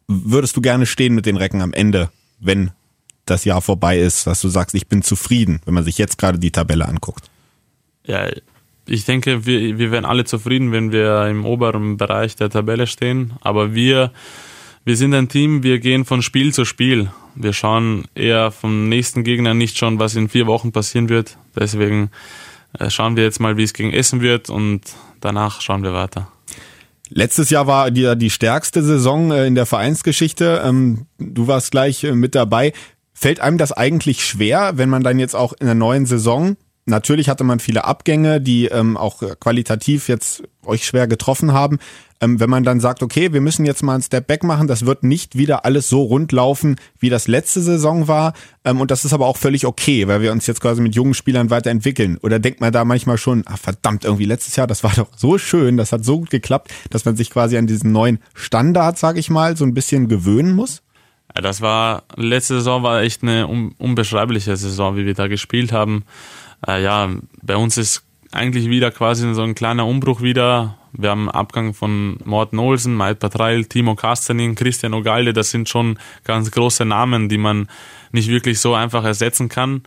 würdest 0.07 0.57
du 0.57 0.61
gerne 0.61 0.87
stehen 0.87 1.17
mit 1.17 1.27
den 1.27 1.37
Recken 1.37 1.63
am 1.63 1.73
Ende, 1.73 2.11
wenn 2.39 2.71
das 3.31 3.45
Jahr 3.45 3.63
vorbei 3.63 3.99
ist, 3.99 4.27
dass 4.27 4.41
du 4.41 4.49
sagst, 4.49 4.75
ich 4.75 4.89
bin 4.89 5.03
zufrieden, 5.03 5.61
wenn 5.65 5.75
man 5.75 5.85
sich 5.85 5.99
jetzt 5.99 6.19
gerade 6.19 6.39
die 6.39 6.51
Tabelle 6.51 6.87
anguckt? 6.87 7.31
Ja, 8.05 8.29
ich 8.87 9.05
denke, 9.05 9.47
wir, 9.47 9.79
wir 9.79 9.91
wären 9.91 10.05
alle 10.05 10.25
zufrieden, 10.25 10.73
wenn 10.73 10.91
wir 10.91 11.27
im 11.27 11.45
oberen 11.45 11.97
Bereich 11.97 12.37
der 12.37 12.51
Tabelle 12.51 12.87
stehen. 12.87 13.35
Aber 13.41 13.75
wir, 13.75 14.11
wir 14.85 14.97
sind 14.97 15.15
ein 15.15 15.29
Team, 15.29 15.63
wir 15.63 15.79
gehen 15.79 16.05
von 16.05 16.23
Spiel 16.23 16.53
zu 16.53 16.65
Spiel. 16.65 17.11
Wir 17.37 17.53
schauen 17.53 18.07
eher 18.15 18.51
vom 18.51 18.89
nächsten 18.89 19.23
Gegner 19.23 19.55
nicht 19.55 19.79
schon, 19.79 19.99
was 19.99 20.17
in 20.17 20.29
vier 20.29 20.47
Wochen 20.47 20.73
passieren 20.73 21.09
wird. 21.09 21.39
Deswegen 21.57 22.11
äh, 22.79 22.91
schauen 22.91 23.17
wir 23.17 23.23
jetzt 23.23 23.41
mal, 23.41 23.57
wie 23.57 23.63
es 23.63 23.75
gegen 23.75 23.93
Essen 23.93 24.21
wird 24.21 24.51
und 24.51 24.83
danach 25.21 25.61
schauen 25.61 25.83
wir 25.83 25.93
weiter. 25.93 26.29
Letztes 27.09 27.51
Jahr 27.51 27.67
war 27.67 27.91
die, 27.91 28.17
die 28.17 28.31
stärkste 28.31 28.83
Saison 28.83 29.33
äh, 29.33 29.47
in 29.47 29.55
der 29.55 29.67
Vereinsgeschichte. 29.67 30.63
Ähm, 30.65 31.07
du 31.19 31.49
warst 31.49 31.73
gleich 31.73 32.05
äh, 32.05 32.13
mit 32.13 32.35
dabei. 32.35 32.73
Fällt 33.23 33.41
einem 33.41 33.59
das 33.59 33.73
eigentlich 33.73 34.25
schwer, 34.25 34.79
wenn 34.79 34.89
man 34.89 35.03
dann 35.03 35.19
jetzt 35.19 35.37
auch 35.37 35.53
in 35.53 35.67
der 35.67 35.75
neuen 35.75 36.07
Saison, 36.07 36.57
natürlich 36.87 37.29
hatte 37.29 37.45
man 37.45 37.61
viele 37.61 37.85
Abgänge, 37.85 38.41
die 38.41 38.65
ähm, 38.65 38.97
auch 38.97 39.23
qualitativ 39.39 40.09
jetzt 40.09 40.43
euch 40.65 40.87
schwer 40.87 41.07
getroffen 41.07 41.53
haben, 41.53 41.81
ähm, 42.23 42.41
wenn 42.41 42.49
man 42.49 42.65
dann 42.65 42.81
sagt, 42.81 43.03
okay, 43.03 43.35
wir 43.35 43.43
müssen 43.43 43.67
jetzt 43.67 43.83
mal 43.83 43.93
einen 43.93 44.03
Step 44.03 44.27
Back 44.27 44.43
machen, 44.43 44.69
das 44.69 44.87
wird 44.87 45.03
nicht 45.03 45.37
wieder 45.37 45.67
alles 45.67 45.91
so 45.91 46.01
rund 46.01 46.33
laufen, 46.33 46.77
wie 46.99 47.11
das 47.11 47.29
letzte 47.29 47.61
Saison 47.61 48.09
war. 48.09 48.33
Ähm, 48.65 48.81
und 48.81 48.91
das 48.91 49.05
ist 49.05 49.13
aber 49.13 49.27
auch 49.27 49.37
völlig 49.37 49.67
okay, 49.67 50.09
weil 50.09 50.23
wir 50.23 50.33
uns 50.33 50.47
jetzt 50.47 50.63
quasi 50.63 50.81
mit 50.81 50.95
jungen 50.95 51.13
Spielern 51.13 51.51
weiterentwickeln. 51.51 52.17
Oder 52.23 52.39
denkt 52.39 52.63
man 52.63 52.73
da 52.73 52.87
manchmal 52.87 53.19
schon, 53.19 53.43
ach 53.45 53.59
verdammt, 53.59 54.07
irgendwie 54.07 54.25
letztes 54.25 54.57
Jahr, 54.57 54.67
das 54.67 54.83
war 54.83 54.93
doch 54.97 55.09
so 55.15 55.37
schön, 55.37 55.77
das 55.77 55.93
hat 55.93 56.07
so 56.07 56.21
gut 56.21 56.31
geklappt, 56.31 56.73
dass 56.89 57.05
man 57.05 57.17
sich 57.17 57.29
quasi 57.29 57.59
an 57.59 57.67
diesen 57.67 57.93
neuen 57.93 58.19
Standard, 58.33 58.97
sag 58.97 59.19
ich 59.19 59.29
mal, 59.29 59.59
so 59.59 59.67
ein 59.67 59.75
bisschen 59.75 60.09
gewöhnen 60.09 60.55
muss? 60.55 60.81
Das 61.35 61.61
war, 61.61 62.03
letzte 62.17 62.55
Saison 62.55 62.83
war 62.83 63.03
echt 63.03 63.23
eine 63.23 63.47
unbeschreibliche 63.47 64.57
Saison, 64.57 64.97
wie 64.97 65.07
wir 65.07 65.15
da 65.15 65.29
gespielt 65.29 65.73
haben. 65.73 66.05
Äh, 66.67 66.83
ja, 66.83 67.09
bei 67.43 67.57
uns 67.57 67.77
ist 67.77 68.05
eigentlich 68.33 68.69
wieder 68.69 68.91
quasi 68.91 69.33
so 69.35 69.43
ein 69.43 69.55
kleiner 69.55 69.87
Umbruch 69.87 70.23
wieder. 70.23 70.77
Wir 70.93 71.11
haben 71.11 71.31
Abgang 71.31 71.75
von 71.75 72.19
Morten 72.25 72.59
Olsen, 72.59 72.95
Maid 72.95 73.21
Patreil, 73.21 73.65
Timo 73.65 73.95
Kastenin, 73.95 74.55
Christian 74.55 74.95
Ogalde. 74.95 75.33
Das 75.33 75.51
sind 75.51 75.69
schon 75.69 75.99
ganz 76.25 76.51
große 76.51 76.85
Namen, 76.85 77.29
die 77.29 77.39
man 77.39 77.69
nicht 78.13 78.29
wirklich 78.29 78.59
so 78.59 78.75
einfach 78.75 79.05
ersetzen 79.05 79.49
kann. 79.49 79.83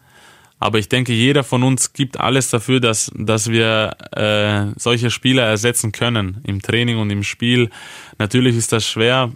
Aber 0.60 0.80
ich 0.80 0.88
denke, 0.88 1.12
jeder 1.12 1.44
von 1.44 1.62
uns 1.62 1.92
gibt 1.92 2.20
alles 2.20 2.50
dafür, 2.50 2.80
dass, 2.80 3.12
dass 3.16 3.50
wir 3.50 3.98
äh, 4.16 4.80
solche 4.80 5.10
Spieler 5.10 5.44
ersetzen 5.44 5.92
können 5.92 6.42
im 6.46 6.62
Training 6.62 7.00
und 7.00 7.10
im 7.10 7.24
Spiel. 7.24 7.70
Natürlich 8.18 8.56
ist 8.56 8.72
das 8.72 8.88
schwer, 8.88 9.32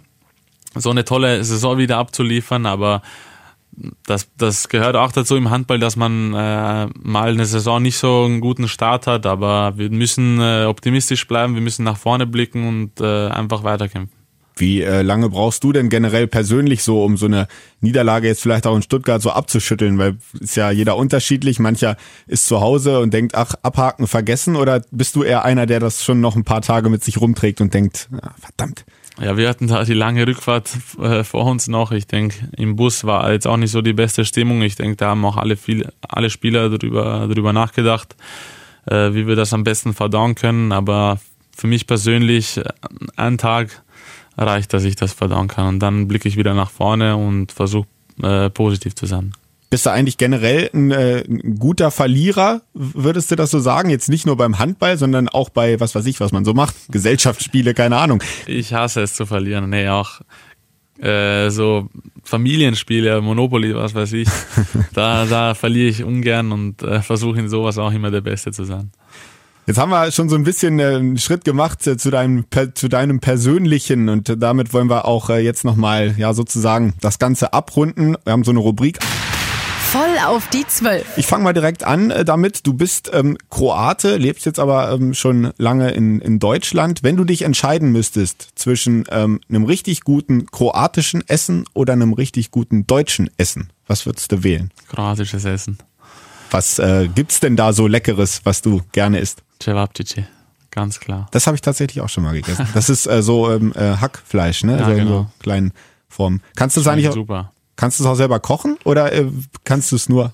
so 0.78 0.90
eine 0.90 1.04
tolle 1.04 1.44
Saison 1.44 1.78
wieder 1.78 1.98
abzuliefern, 1.98 2.66
aber 2.66 3.02
das, 4.06 4.28
das 4.36 4.68
gehört 4.68 4.96
auch 4.96 5.12
dazu 5.12 5.36
im 5.36 5.50
Handball, 5.50 5.78
dass 5.78 5.96
man 5.96 6.34
äh, 6.34 6.86
mal 7.00 7.30
eine 7.30 7.46
Saison 7.46 7.82
nicht 7.82 7.98
so 7.98 8.24
einen 8.24 8.40
guten 8.40 8.68
Start 8.68 9.06
hat, 9.06 9.26
aber 9.26 9.76
wir 9.76 9.90
müssen 9.90 10.40
äh, 10.40 10.64
optimistisch 10.64 11.26
bleiben, 11.28 11.54
wir 11.54 11.62
müssen 11.62 11.84
nach 11.84 11.96
vorne 11.96 12.26
blicken 12.26 12.66
und 12.66 13.00
äh, 13.00 13.28
einfach 13.28 13.62
weiterkämpfen. 13.62 14.18
Wie 14.56 14.82
äh, 14.82 15.02
lange 15.02 15.28
brauchst 15.28 15.62
du 15.62 15.72
denn 15.72 15.88
generell 15.88 16.26
persönlich 16.26 16.82
so, 16.82 17.04
um 17.04 17.16
so 17.16 17.26
eine 17.26 17.46
Niederlage 17.80 18.26
jetzt 18.26 18.42
vielleicht 18.42 18.66
auch 18.66 18.74
in 18.74 18.82
Stuttgart 18.82 19.22
so 19.22 19.30
abzuschütteln? 19.30 19.98
Weil 19.98 20.16
ist 20.40 20.56
ja 20.56 20.72
jeder 20.72 20.96
unterschiedlich. 20.96 21.60
Mancher 21.60 21.96
ist 22.26 22.46
zu 22.46 22.60
Hause 22.60 22.98
und 22.98 23.14
denkt, 23.14 23.36
ach, 23.36 23.54
abhaken, 23.62 24.08
vergessen. 24.08 24.56
Oder 24.56 24.82
bist 24.90 25.14
du 25.14 25.22
eher 25.22 25.44
einer, 25.44 25.66
der 25.66 25.78
das 25.78 26.02
schon 26.02 26.20
noch 26.20 26.34
ein 26.34 26.42
paar 26.42 26.62
Tage 26.62 26.88
mit 26.88 27.04
sich 27.04 27.20
rumträgt 27.20 27.60
und 27.60 27.72
denkt, 27.72 28.08
ah, 28.20 28.32
verdammt, 28.40 28.84
ja, 29.20 29.36
wir 29.36 29.48
hatten 29.48 29.66
da 29.66 29.84
die 29.84 29.94
lange 29.94 30.26
Rückfahrt 30.26 30.70
äh, 31.00 31.24
vor 31.24 31.44
uns 31.46 31.68
noch. 31.68 31.92
Ich 31.92 32.06
denke, 32.06 32.48
im 32.56 32.76
Bus 32.76 33.04
war 33.04 33.32
jetzt 33.32 33.46
auch 33.46 33.56
nicht 33.56 33.70
so 33.70 33.82
die 33.82 33.92
beste 33.92 34.24
Stimmung. 34.24 34.62
Ich 34.62 34.76
denke, 34.76 34.96
da 34.96 35.08
haben 35.10 35.24
auch 35.24 35.36
alle, 35.36 35.56
viel, 35.56 35.90
alle 36.08 36.30
Spieler 36.30 36.68
darüber, 36.70 37.26
darüber 37.28 37.52
nachgedacht, 37.52 38.16
äh, 38.86 39.12
wie 39.14 39.26
wir 39.26 39.36
das 39.36 39.52
am 39.52 39.64
besten 39.64 39.94
verdauen 39.94 40.34
können. 40.34 40.72
Aber 40.72 41.18
für 41.56 41.66
mich 41.66 41.86
persönlich, 41.86 42.58
äh, 42.58 42.64
ein 43.16 43.38
Tag 43.38 43.82
reicht, 44.36 44.72
dass 44.72 44.84
ich 44.84 44.96
das 44.96 45.12
verdauen 45.12 45.48
kann. 45.48 45.66
Und 45.68 45.78
dann 45.80 46.08
blicke 46.08 46.28
ich 46.28 46.36
wieder 46.36 46.54
nach 46.54 46.70
vorne 46.70 47.16
und 47.16 47.52
versuche 47.52 47.88
äh, 48.22 48.50
positiv 48.50 48.94
zu 48.94 49.06
sein. 49.06 49.32
Bist 49.70 49.84
du 49.84 49.90
eigentlich 49.90 50.16
generell 50.16 50.70
ein, 50.72 50.90
äh, 50.90 51.24
ein 51.28 51.58
guter 51.58 51.90
Verlierer, 51.90 52.62
würdest 52.72 53.30
du 53.30 53.36
das 53.36 53.50
so 53.50 53.58
sagen? 53.58 53.90
Jetzt 53.90 54.08
nicht 54.08 54.24
nur 54.24 54.36
beim 54.36 54.58
Handball, 54.58 54.96
sondern 54.96 55.28
auch 55.28 55.50
bei, 55.50 55.78
was 55.78 55.94
weiß 55.94 56.06
ich, 56.06 56.20
was 56.20 56.32
man 56.32 56.46
so 56.46 56.54
macht, 56.54 56.74
Gesellschaftsspiele, 56.88 57.74
keine 57.74 57.98
Ahnung. 57.98 58.22
Ich 58.46 58.72
hasse 58.72 59.02
es 59.02 59.14
zu 59.14 59.26
verlieren. 59.26 59.68
Nee, 59.68 59.88
auch 59.88 60.22
äh, 60.98 61.50
so 61.50 61.88
Familienspiele, 62.24 63.20
Monopoly, 63.20 63.74
was 63.74 63.94
weiß 63.94 64.14
ich. 64.14 64.28
da, 64.94 65.26
da 65.26 65.54
verliere 65.54 65.88
ich 65.88 66.02
ungern 66.02 66.50
und 66.52 66.82
äh, 66.82 67.02
versuche 67.02 67.38
in 67.38 67.50
sowas 67.50 67.76
auch 67.76 67.92
immer 67.92 68.10
der 68.10 68.22
Beste 68.22 68.52
zu 68.52 68.64
sein. 68.64 68.90
Jetzt 69.66 69.76
haben 69.76 69.90
wir 69.90 70.10
schon 70.12 70.30
so 70.30 70.34
ein 70.34 70.44
bisschen 70.44 70.78
äh, 70.78 70.96
einen 70.96 71.18
Schritt 71.18 71.44
gemacht 71.44 71.86
äh, 71.86 71.98
zu 71.98 72.10
deinem 72.10 72.46
zu 72.72 72.88
deinem 72.88 73.20
persönlichen 73.20 74.08
und 74.08 74.42
damit 74.42 74.72
wollen 74.72 74.88
wir 74.88 75.04
auch 75.04 75.28
äh, 75.28 75.40
jetzt 75.40 75.66
noch 75.66 75.76
mal 75.76 76.14
ja 76.16 76.32
sozusagen 76.32 76.94
das 77.02 77.18
ganze 77.18 77.52
abrunden. 77.52 78.16
Wir 78.24 78.32
haben 78.32 78.44
so 78.44 78.50
eine 78.50 78.60
Rubrik 78.60 78.98
Voll 79.90 80.18
auf 80.26 80.46
die 80.50 80.66
Zwölf. 80.66 81.16
Ich 81.16 81.26
fange 81.26 81.44
mal 81.44 81.54
direkt 81.54 81.82
an 81.82 82.10
äh, 82.10 82.22
damit. 82.22 82.66
Du 82.66 82.74
bist 82.74 83.10
ähm, 83.14 83.38
Kroate, 83.48 84.18
lebst 84.18 84.44
jetzt 84.44 84.58
aber 84.58 84.92
ähm, 84.92 85.14
schon 85.14 85.50
lange 85.56 85.92
in, 85.92 86.20
in 86.20 86.38
Deutschland. 86.38 87.02
Wenn 87.02 87.16
du 87.16 87.24
dich 87.24 87.40
entscheiden 87.40 87.90
müsstest 87.90 88.50
zwischen 88.54 89.06
ähm, 89.10 89.40
einem 89.48 89.64
richtig 89.64 90.02
guten 90.02 90.44
kroatischen 90.44 91.26
Essen 91.26 91.64
oder 91.72 91.94
einem 91.94 92.12
richtig 92.12 92.50
guten 92.50 92.86
deutschen 92.86 93.30
Essen, 93.38 93.72
was 93.86 94.04
würdest 94.04 94.30
du 94.30 94.44
wählen? 94.44 94.72
Kroatisches 94.88 95.46
Essen. 95.46 95.78
Was 96.50 96.78
äh, 96.78 97.08
gibt's 97.08 97.40
denn 97.40 97.56
da 97.56 97.72
so 97.72 97.86
Leckeres, 97.86 98.42
was 98.44 98.60
du 98.60 98.82
gerne 98.92 99.20
isst? 99.20 99.42
Cevapcici, 99.58 100.26
ganz 100.70 101.00
klar. 101.00 101.28
Das 101.30 101.46
habe 101.46 101.54
ich 101.54 101.62
tatsächlich 101.62 102.02
auch 102.02 102.10
schon 102.10 102.24
mal 102.24 102.34
gegessen. 102.34 102.68
Das 102.74 102.90
ist 102.90 103.06
äh, 103.06 103.22
so 103.22 103.50
ähm, 103.50 103.72
äh, 103.74 103.96
Hackfleisch, 103.96 104.64
ne? 104.64 104.72
Ja, 104.78 104.84
so 104.84 104.90
in 104.90 104.98
genau. 104.98 105.10
so 105.10 105.26
kleinen 105.38 105.72
Formen. 106.10 106.42
Kannst 106.56 106.76
du 106.76 106.82
es 106.82 106.86
eigentlich 106.86 107.08
auch, 107.08 107.14
super. 107.14 107.52
Kannst 107.78 107.98
du 107.98 108.04
es 108.04 108.10
auch 108.10 108.16
selber 108.16 108.40
kochen 108.40 108.76
oder 108.84 109.10
äh, 109.12 109.26
kannst 109.64 109.92
du 109.92 109.96
es 109.96 110.10
nur 110.10 110.32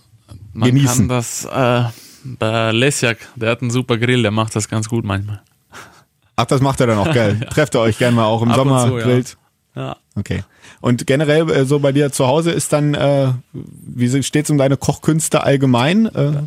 Man 0.52 0.70
genießen? 0.70 1.06
kann 1.06 1.08
das 1.08 1.44
äh, 1.44 1.84
bei 2.24 2.72
Lesjak, 2.72 3.18
der 3.36 3.50
hat 3.50 3.60
einen 3.60 3.70
super 3.70 3.98
Grill, 3.98 4.22
der 4.22 4.30
macht 4.32 4.56
das 4.56 4.68
ganz 4.68 4.88
gut 4.88 5.04
manchmal. 5.04 5.42
Ach, 6.36 6.46
das 6.46 6.60
macht 6.60 6.80
er 6.80 6.88
dann 6.88 6.98
auch 6.98 7.12
geil. 7.12 7.38
Trefft 7.50 7.76
ihr 7.76 7.80
euch 7.80 7.98
gerne 7.98 8.16
mal 8.16 8.24
auch 8.24 8.42
im 8.42 8.50
Ab 8.50 8.56
Sommer 8.56 8.88
zu, 8.88 8.98
ja. 8.98 9.04
grillt. 9.04 9.36
Ja. 9.76 9.96
Okay. 10.16 10.42
Und 10.80 11.06
generell 11.06 11.50
äh, 11.50 11.64
so 11.64 11.80
bei 11.80 11.92
dir 11.92 12.12
zu 12.12 12.26
Hause 12.26 12.52
ist 12.52 12.72
dann, 12.72 12.94
äh, 12.94 13.32
wie 13.52 14.22
steht's 14.22 14.48
um 14.48 14.56
deine 14.56 14.76
Kochkünste 14.76 15.42
allgemein? 15.42 16.06
Äh, 16.06 16.42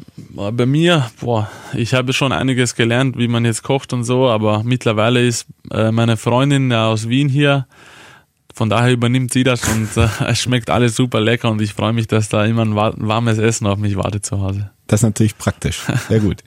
Bei 0.51 0.65
mir, 0.65 1.12
boah, 1.19 1.49
ich 1.73 1.93
habe 1.93 2.13
schon 2.13 2.31
einiges 2.31 2.75
gelernt, 2.75 3.17
wie 3.17 3.27
man 3.27 3.45
jetzt 3.45 3.63
kocht 3.63 3.93
und 3.93 4.03
so, 4.03 4.27
aber 4.27 4.63
mittlerweile 4.63 5.25
ist 5.25 5.45
äh, 5.71 5.91
meine 5.91 6.17
Freundin 6.17 6.71
ja 6.71 6.88
aus 6.88 7.07
Wien 7.07 7.29
hier. 7.29 7.67
Von 8.57 8.69
daher 8.71 8.91
übernimmt 8.91 9.31
sie 9.31 9.43
das 9.43 9.61
und 9.67 9.87
äh, 9.97 10.07
es 10.27 10.39
schmeckt 10.39 10.71
alles 10.71 10.95
super 10.95 11.21
lecker 11.21 11.51
und 11.51 11.61
ich 11.61 11.73
freue 11.73 11.93
mich, 11.93 12.07
dass 12.07 12.27
da 12.27 12.43
immer 12.43 12.63
ein 12.63 12.75
wa- 12.75 12.93
warmes 12.97 13.37
Essen 13.37 13.67
auf 13.67 13.77
mich 13.77 13.95
wartet 13.95 14.25
zu 14.25 14.41
Hause. 14.41 14.71
das 14.87 15.01
ist 15.01 15.03
natürlich 15.03 15.37
praktisch. 15.37 15.83
Sehr 16.09 16.19
gut. 16.19 16.43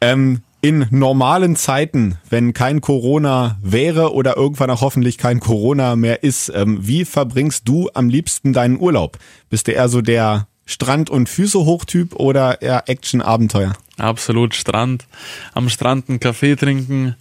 ähm, 0.00 0.40
in 0.62 0.86
normalen 0.90 1.56
Zeiten, 1.56 2.16
wenn 2.30 2.54
kein 2.54 2.80
Corona 2.80 3.58
wäre 3.62 4.14
oder 4.14 4.36
irgendwann 4.38 4.70
auch 4.70 4.80
hoffentlich 4.80 5.18
kein 5.18 5.38
Corona 5.38 5.94
mehr 5.94 6.22
ist, 6.24 6.50
ähm, 6.54 6.78
wie 6.80 7.04
verbringst 7.04 7.68
du 7.68 7.90
am 7.94 8.08
liebsten 8.08 8.52
deinen 8.54 8.80
Urlaub? 8.80 9.18
Bist 9.50 9.68
du 9.68 9.72
eher 9.72 9.88
so 9.90 10.00
der 10.00 10.48
Strand- 10.64 11.10
und 11.10 11.28
Füße-Hochtyp 11.28 12.14
oder 12.16 12.62
eher 12.62 12.88
Action-Abenteuer? 12.88 13.74
Absolut 13.98 14.54
Strand, 14.54 15.04
am 15.52 15.68
Strand 15.68 16.08
einen 16.08 16.18
Kaffee 16.18 16.56
trinken, 16.56 17.14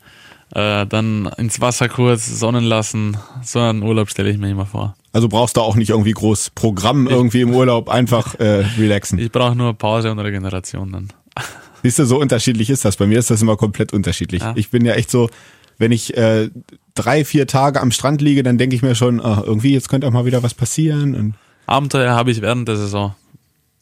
äh, 0.54 0.86
dann 0.86 1.30
ins 1.38 1.62
Wasser 1.62 1.90
kurz 1.90 2.28
sonnen 2.28 2.64
lassen. 2.64 3.18
So 3.44 3.60
einen 3.60 3.84
Urlaub 3.84 4.10
stelle 4.10 4.30
ich 4.30 4.38
mir 4.38 4.50
immer 4.50 4.66
vor. 4.66 4.96
Also 5.12 5.28
brauchst 5.28 5.58
du 5.58 5.62
auch 5.62 5.76
nicht 5.76 5.90
irgendwie 5.90 6.12
groß 6.12 6.52
Programm 6.52 7.08
irgendwie 7.08 7.42
im 7.42 7.54
Urlaub, 7.54 7.90
einfach 7.90 8.36
äh, 8.40 8.66
relaxen. 8.78 9.20
Ich 9.20 9.32
brauche 9.32 9.56
nur 9.56 9.74
Pause 9.74 10.12
und 10.12 10.20
Regeneration 10.20 10.92
dann. 10.92 11.10
Siehst 11.84 12.00
du, 12.00 12.06
so 12.06 12.20
unterschiedlich 12.20 12.70
ist 12.70 12.86
das. 12.86 12.98
Bei 12.98 13.06
mir 13.08 13.20
ist 13.20 13.30
das 13.30 13.42
immer 13.42 13.58
komplett 13.58 13.94
unterschiedlich. 13.94 14.42
Ja. 14.42 14.54
Ich 14.56 14.70
bin 14.70 14.86
ja 14.86 14.94
echt 14.94 15.12
so, 15.12 15.30
wenn 15.78 15.92
ich 15.92 16.16
äh, 16.16 16.50
drei, 16.96 17.26
vier 17.26 17.46
Tage 17.46 17.82
am 17.82 17.92
Strand 17.92 18.22
liege, 18.22 18.42
dann 18.44 18.58
denke 18.58 18.76
ich 18.76 18.82
mir 18.82 18.96
schon, 18.96 19.20
ah, 19.20 19.44
irgendwie, 19.46 19.74
jetzt 19.74 19.90
könnte 19.90 20.08
auch 20.08 20.12
mal 20.12 20.26
wieder 20.26 20.44
was 20.44 20.54
passieren. 20.54 21.16
Und 21.16 21.34
Abenteuer 21.66 22.14
habe 22.14 22.32
ich 22.32 22.42
während 22.42 22.68
der 22.68 22.78
Saison. 22.78 23.16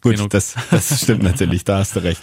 Gut, 0.01 0.15
Genug. 0.15 0.29
das, 0.31 0.55
das 0.69 1.01
stimmt 1.03 1.23
natürlich, 1.23 1.63
da 1.63 1.79
hast 1.79 1.95
du 1.95 2.03
recht. 2.03 2.21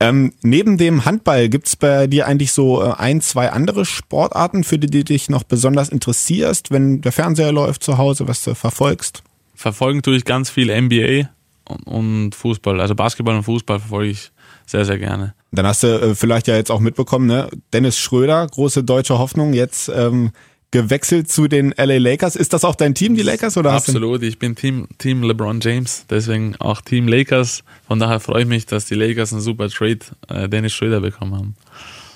Ähm, 0.00 0.32
neben 0.42 0.78
dem 0.78 1.04
Handball 1.04 1.48
gibt's 1.48 1.76
bei 1.76 2.06
dir 2.06 2.26
eigentlich 2.26 2.52
so 2.52 2.82
äh, 2.82 2.92
ein, 2.92 3.20
zwei 3.20 3.50
andere 3.52 3.84
Sportarten, 3.84 4.64
für 4.64 4.78
die 4.78 4.88
du 4.88 5.04
dich 5.04 5.28
noch 5.28 5.42
besonders 5.42 5.88
interessierst, 5.88 6.70
wenn 6.70 7.00
der 7.00 7.12
Fernseher 7.12 7.52
läuft 7.52 7.82
zu 7.82 7.98
Hause, 7.98 8.26
was 8.28 8.42
du 8.42 8.54
verfolgst? 8.54 9.22
Verfolgen 9.54 10.02
tue 10.02 10.16
ich 10.16 10.24
ganz 10.24 10.50
viel 10.50 10.68
NBA 10.68 11.28
und, 11.64 11.86
und 11.86 12.34
Fußball. 12.34 12.80
Also 12.80 12.94
Basketball 12.94 13.36
und 13.36 13.42
Fußball 13.44 13.78
verfolge 13.78 14.10
ich 14.10 14.32
sehr, 14.66 14.84
sehr 14.84 14.98
gerne. 14.98 15.34
Dann 15.52 15.66
hast 15.66 15.82
du 15.82 15.88
äh, 15.88 16.14
vielleicht 16.14 16.46
ja 16.46 16.56
jetzt 16.56 16.70
auch 16.70 16.80
mitbekommen, 16.80 17.26
ne? 17.26 17.48
Dennis 17.72 17.98
Schröder, 17.98 18.46
große 18.46 18.84
deutsche 18.84 19.18
Hoffnung, 19.18 19.52
jetzt 19.52 19.88
ähm, 19.88 20.30
gewechselt 20.70 21.30
zu 21.30 21.48
den 21.48 21.74
LA 21.76 21.98
Lakers. 21.98 22.36
Ist 22.36 22.52
das 22.52 22.64
auch 22.64 22.74
dein 22.74 22.94
Team, 22.94 23.14
die 23.14 23.22
Lakers? 23.22 23.56
Oder 23.56 23.72
Absolut, 23.72 24.22
ich 24.22 24.38
bin 24.38 24.54
Team, 24.54 24.88
Team 24.98 25.22
LeBron 25.22 25.60
James, 25.60 26.04
deswegen 26.08 26.56
auch 26.56 26.80
Team 26.80 27.08
Lakers. 27.08 27.64
Von 27.86 27.98
daher 27.98 28.20
freue 28.20 28.42
ich 28.42 28.48
mich, 28.48 28.66
dass 28.66 28.84
die 28.86 28.94
Lakers 28.94 29.32
einen 29.32 29.42
super 29.42 29.68
Trade 29.68 29.98
äh, 30.28 30.48
Dennis 30.48 30.72
Schröder 30.72 31.00
bekommen 31.00 31.34
haben. 31.34 31.54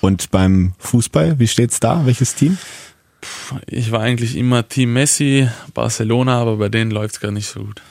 Und 0.01 0.31
beim 0.31 0.73
Fußball, 0.77 1.39
wie 1.39 1.47
steht's 1.47 1.79
da? 1.79 2.05
Welches 2.05 2.35
Team? 2.35 2.57
Ich 3.67 3.91
war 3.91 4.01
eigentlich 4.01 4.35
immer 4.35 4.67
Team 4.67 4.93
Messi, 4.93 5.49
Barcelona, 5.73 6.39
aber 6.39 6.57
bei 6.57 6.69
denen 6.69 6.91
läuft 6.91 7.15
es 7.15 7.19
gar 7.19 7.31
nicht 7.31 7.47
so 7.47 7.61
gut. 7.61 7.81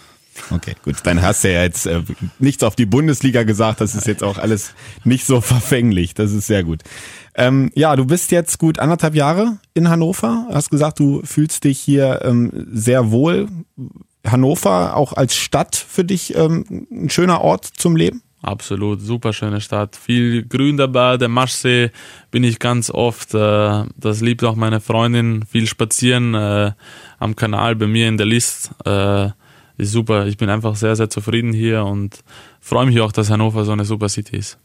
Okay, 0.50 0.74
gut. 0.83 0.96
Dann 1.05 1.22
hast 1.22 1.44
du 1.44 1.53
ja 1.53 1.62
jetzt 1.62 1.87
äh, 1.87 2.03
nichts 2.38 2.62
auf 2.62 2.74
die 2.74 2.87
Bundesliga 2.87 3.44
gesagt. 3.44 3.81
Das 3.81 3.94
ist 3.94 4.07
jetzt 4.07 4.22
auch 4.22 4.38
alles 4.38 4.74
nicht 5.05 5.27
so 5.27 5.40
verfänglich. 5.40 6.14
Das 6.14 6.33
ist 6.33 6.46
sehr 6.46 6.64
gut. 6.64 6.83
Ähm, 7.35 7.70
ja, 7.75 7.97
du 7.97 8.07
bist 8.07 8.31
jetzt 8.31 8.59
gut 8.59 8.79
anderthalb 8.79 9.14
Jahre 9.14 9.59
in 9.75 9.88
Hannover. 9.88 10.47
Hast 10.53 10.70
gesagt, 10.70 11.01
du 11.01 11.23
fühlst 11.25 11.64
dich 11.64 11.81
hier 11.81 12.20
ähm, 12.25 12.51
sehr 12.73 13.11
wohl. 13.11 13.49
Hannover 14.27 14.97
auch 14.97 15.12
als 15.12 15.35
Stadt 15.35 15.77
für 15.77 16.05
dich 16.05 16.35
ähm, 16.37 16.87
ein 16.90 17.11
schöner 17.11 17.40
Ort 17.40 17.64
zum 17.64 17.97
Leben? 17.97 18.23
Absolut, 18.44 19.01
super 19.01 19.33
schöne 19.33 19.62
Stadt. 19.62 19.97
Viel 19.97 20.44
Grün 20.44 20.77
dabei, 20.77 21.16
der 21.16 21.29
Maschsee 21.29 21.90
bin 22.31 22.44
ich 22.44 22.59
ganz 22.59 22.90
oft. 22.90 23.35
Äh, 23.35 23.85
das 23.97 24.20
liebt 24.20 24.44
auch 24.44 24.55
meine 24.55 24.81
Freundin. 24.81 25.44
Viel 25.51 25.66
spazieren 25.66 26.35
äh, 26.35 26.73
am 27.18 27.37
Kanal 27.37 27.75
bei 27.75 27.87
mir 27.87 28.07
in 28.07 28.18
der 28.18 28.27
List. 28.27 28.70
Äh, 28.85 29.31
ist 29.77 29.92
super. 29.92 30.27
Ich 30.27 30.37
bin 30.37 30.51
einfach 30.51 30.77
sehr, 30.77 30.94
sehr 30.94 31.11
zufrieden 31.11 31.53
hier 31.53 31.85
und 31.85 32.23
freue 32.61 32.87
mich 32.87 33.01
auch, 33.01 33.12
dass 33.12 33.31
Hannover 33.31 33.64
so 33.64 33.73
eine 33.73 33.85
super 33.85 34.09
City 34.09 34.37
ist. 34.37 34.59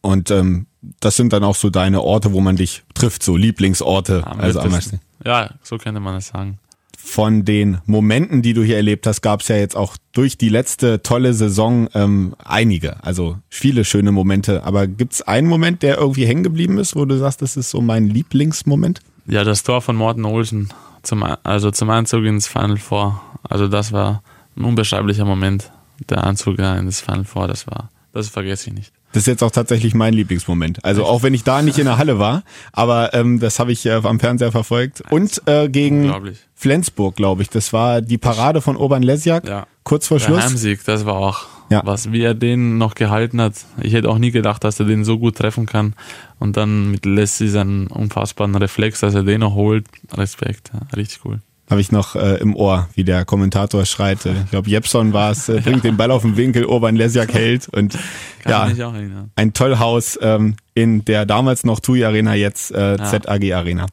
Und 0.00 0.30
ähm, 0.30 0.66
das 1.00 1.16
sind 1.16 1.32
dann 1.32 1.44
auch 1.44 1.56
so 1.56 1.70
deine 1.70 2.02
Orte, 2.02 2.32
wo 2.32 2.40
man 2.40 2.56
dich 2.56 2.84
trifft, 2.94 3.22
so 3.22 3.36
Lieblingsorte. 3.36 4.26
Am 4.26 4.40
also 4.40 4.60
am. 4.60 4.78
Ja, 5.24 5.54
so 5.62 5.78
könnte 5.78 6.00
man 6.00 6.16
es 6.16 6.28
sagen. 6.28 6.58
von 6.96 7.44
den 7.44 7.78
Momenten, 7.86 8.42
die 8.42 8.52
du 8.52 8.62
hier 8.62 8.76
erlebt 8.76 9.06
hast, 9.06 9.22
gab 9.22 9.40
es 9.40 9.48
ja 9.48 9.56
jetzt 9.56 9.76
auch 9.76 9.96
durch 10.12 10.36
die 10.36 10.48
letzte 10.48 11.02
tolle 11.02 11.32
Saison 11.32 11.88
ähm, 11.94 12.34
einige. 12.44 13.02
Also 13.02 13.38
viele 13.48 13.84
schöne 13.84 14.12
Momente. 14.12 14.64
Aber 14.64 14.86
gibt's 14.86 15.22
einen 15.22 15.48
Moment, 15.48 15.82
der 15.82 15.98
irgendwie 15.98 16.26
hängen 16.26 16.42
geblieben 16.42 16.78
ist, 16.78 16.94
wo 16.94 17.04
du 17.04 17.16
sagst, 17.16 17.40
das 17.40 17.56
ist 17.56 17.70
so 17.70 17.80
mein 17.80 18.08
Lieblingsmoment? 18.08 19.00
Ja, 19.26 19.44
das 19.44 19.62
Tor 19.62 19.80
von 19.80 19.96
Morten 19.96 20.24
Olsen 20.24 20.68
zum, 21.02 21.24
also 21.42 21.70
zum 21.70 21.90
Einzug 21.90 22.24
ins 22.24 22.46
Final 22.46 22.76
Four. 22.76 23.20
Also 23.42 23.68
das 23.68 23.92
war 23.92 24.22
ein 24.56 24.64
unbeschreiblicher 24.64 25.24
Moment. 25.24 25.70
Der 26.08 26.24
Einzug 26.24 26.58
ja, 26.58 26.76
ins 26.76 27.00
Final 27.00 27.24
Four, 27.24 27.48
das 27.48 27.66
war, 27.66 27.90
das 28.12 28.28
vergesse 28.28 28.70
ich 28.70 28.76
nicht. 28.76 28.92
Das 29.12 29.22
ist 29.22 29.26
jetzt 29.26 29.42
auch 29.42 29.50
tatsächlich 29.50 29.94
mein 29.94 30.12
Lieblingsmoment. 30.12 30.84
Also 30.84 31.04
auch 31.04 31.22
wenn 31.22 31.32
ich 31.32 31.42
da 31.42 31.62
nicht 31.62 31.78
in 31.78 31.86
der 31.86 31.96
Halle 31.96 32.18
war, 32.18 32.42
aber 32.72 33.14
ähm, 33.14 33.40
das 33.40 33.58
habe 33.58 33.72
ich 33.72 33.86
äh, 33.86 33.92
am 33.92 34.20
Fernseher 34.20 34.52
verfolgt. 34.52 35.02
Und 35.10 35.42
äh, 35.46 35.68
gegen. 35.68 36.12
Flensburg, 36.54 37.14
glaube 37.14 37.42
ich. 37.42 37.50
Das 37.50 37.72
war 37.72 38.02
die 38.02 38.18
Parade 38.18 38.60
von 38.60 38.76
Urban 38.76 39.04
Lesjak. 39.04 39.46
Ja. 39.48 39.66
Kurz 39.84 40.08
vor 40.08 40.18
Der 40.18 40.24
Schluss. 40.26 40.42
Heimsieg, 40.42 40.84
das 40.84 41.06
war 41.06 41.14
auch, 41.14 41.46
Ja. 41.70 41.82
was, 41.84 42.10
wie 42.10 42.20
er 42.20 42.34
den 42.34 42.78
noch 42.78 42.96
gehalten 42.96 43.40
hat. 43.40 43.54
Ich 43.80 43.92
hätte 43.92 44.08
auch 44.08 44.18
nie 44.18 44.32
gedacht, 44.32 44.64
dass 44.64 44.80
er 44.80 44.86
den 44.86 45.04
so 45.04 45.18
gut 45.20 45.36
treffen 45.36 45.66
kann. 45.66 45.94
Und 46.40 46.56
dann 46.56 46.90
mit 46.90 47.06
Leslie 47.06 47.46
seinen 47.48 47.86
unfassbaren 47.86 48.56
Reflex, 48.56 48.98
dass 49.00 49.14
er 49.14 49.22
den 49.22 49.40
noch 49.40 49.54
holt. 49.54 49.86
Respekt, 50.12 50.72
ja, 50.74 50.80
richtig 50.96 51.20
cool. 51.24 51.38
Habe 51.70 51.80
ich 51.82 51.92
noch 51.92 52.16
äh, 52.16 52.36
im 52.36 52.56
Ohr, 52.56 52.88
wie 52.94 53.04
der 53.04 53.24
Kommentator 53.26 53.84
schreit. 53.84 54.24
Äh, 54.24 54.32
ich 54.44 54.50
glaube, 54.50 54.70
Jepson 54.70 55.12
war 55.12 55.30
es, 55.32 55.48
äh, 55.48 55.60
bringt 55.60 55.84
den 55.84 55.96
Ball 55.96 56.10
auf 56.10 56.22
den 56.22 56.36
Winkel, 56.36 56.64
Urban 56.64 56.96
Lesjak 56.96 57.32
hält 57.34 57.68
und 57.68 57.98
Kann 58.42 58.74
ja, 58.76 58.88
auch 58.88 58.94
erinnern. 58.94 59.30
ein 59.36 59.52
Tollhaus 59.52 60.18
ähm, 60.22 60.56
in 60.74 61.04
der 61.04 61.26
damals 61.26 61.64
noch 61.64 61.80
TUI 61.80 62.04
Arena, 62.04 62.34
jetzt 62.34 62.70
äh, 62.72 62.96
Ja. 62.96 63.04
ZAG 63.04 63.52
Arena. 63.52 63.86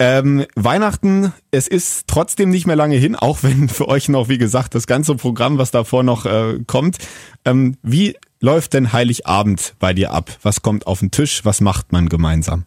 Ähm, 0.00 0.44
Weihnachten, 0.54 1.32
es 1.50 1.66
ist 1.66 2.06
trotzdem 2.06 2.50
nicht 2.50 2.66
mehr 2.68 2.76
lange 2.76 2.96
hin, 2.96 3.16
auch 3.16 3.42
wenn 3.42 3.68
für 3.68 3.88
euch 3.88 4.08
noch, 4.08 4.28
wie 4.28 4.38
gesagt, 4.38 4.74
das 4.76 4.86
ganze 4.86 5.16
Programm, 5.16 5.58
was 5.58 5.72
davor 5.72 6.04
noch 6.04 6.24
äh, 6.24 6.60
kommt. 6.66 6.98
Ähm, 7.44 7.76
wie 7.82 8.16
läuft 8.40 8.74
denn 8.74 8.92
Heiligabend 8.92 9.74
bei 9.80 9.92
dir 9.94 10.12
ab? 10.12 10.30
Was 10.42 10.62
kommt 10.62 10.86
auf 10.86 11.00
den 11.00 11.10
Tisch? 11.10 11.44
Was 11.44 11.60
macht 11.60 11.90
man 11.92 12.08
gemeinsam? 12.08 12.64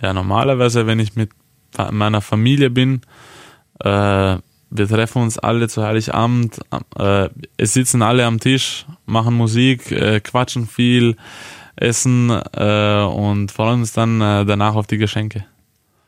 Ja, 0.00 0.12
normalerweise, 0.12 0.86
wenn 0.88 0.98
ich 0.98 1.14
mit 1.14 1.30
meiner 1.92 2.20
Familie 2.20 2.68
bin, 2.70 3.02
äh, 3.82 4.38
wir 4.74 4.88
treffen 4.88 5.22
uns 5.22 5.38
alle 5.38 5.68
zu 5.68 5.82
Heiligabend. 5.82 6.60
Äh, 6.98 7.28
es 7.56 7.74
sitzen 7.74 8.02
alle 8.02 8.24
am 8.24 8.40
Tisch, 8.40 8.86
machen 9.06 9.34
Musik, 9.34 9.92
äh, 9.92 10.20
quatschen 10.20 10.66
viel, 10.66 11.16
essen 11.76 12.30
äh, 12.30 13.02
und 13.02 13.50
freuen 13.50 13.80
uns 13.80 13.92
dann 13.92 14.20
äh, 14.20 14.44
danach 14.44 14.74
auf 14.74 14.86
die 14.86 14.98
Geschenke. 14.98 15.44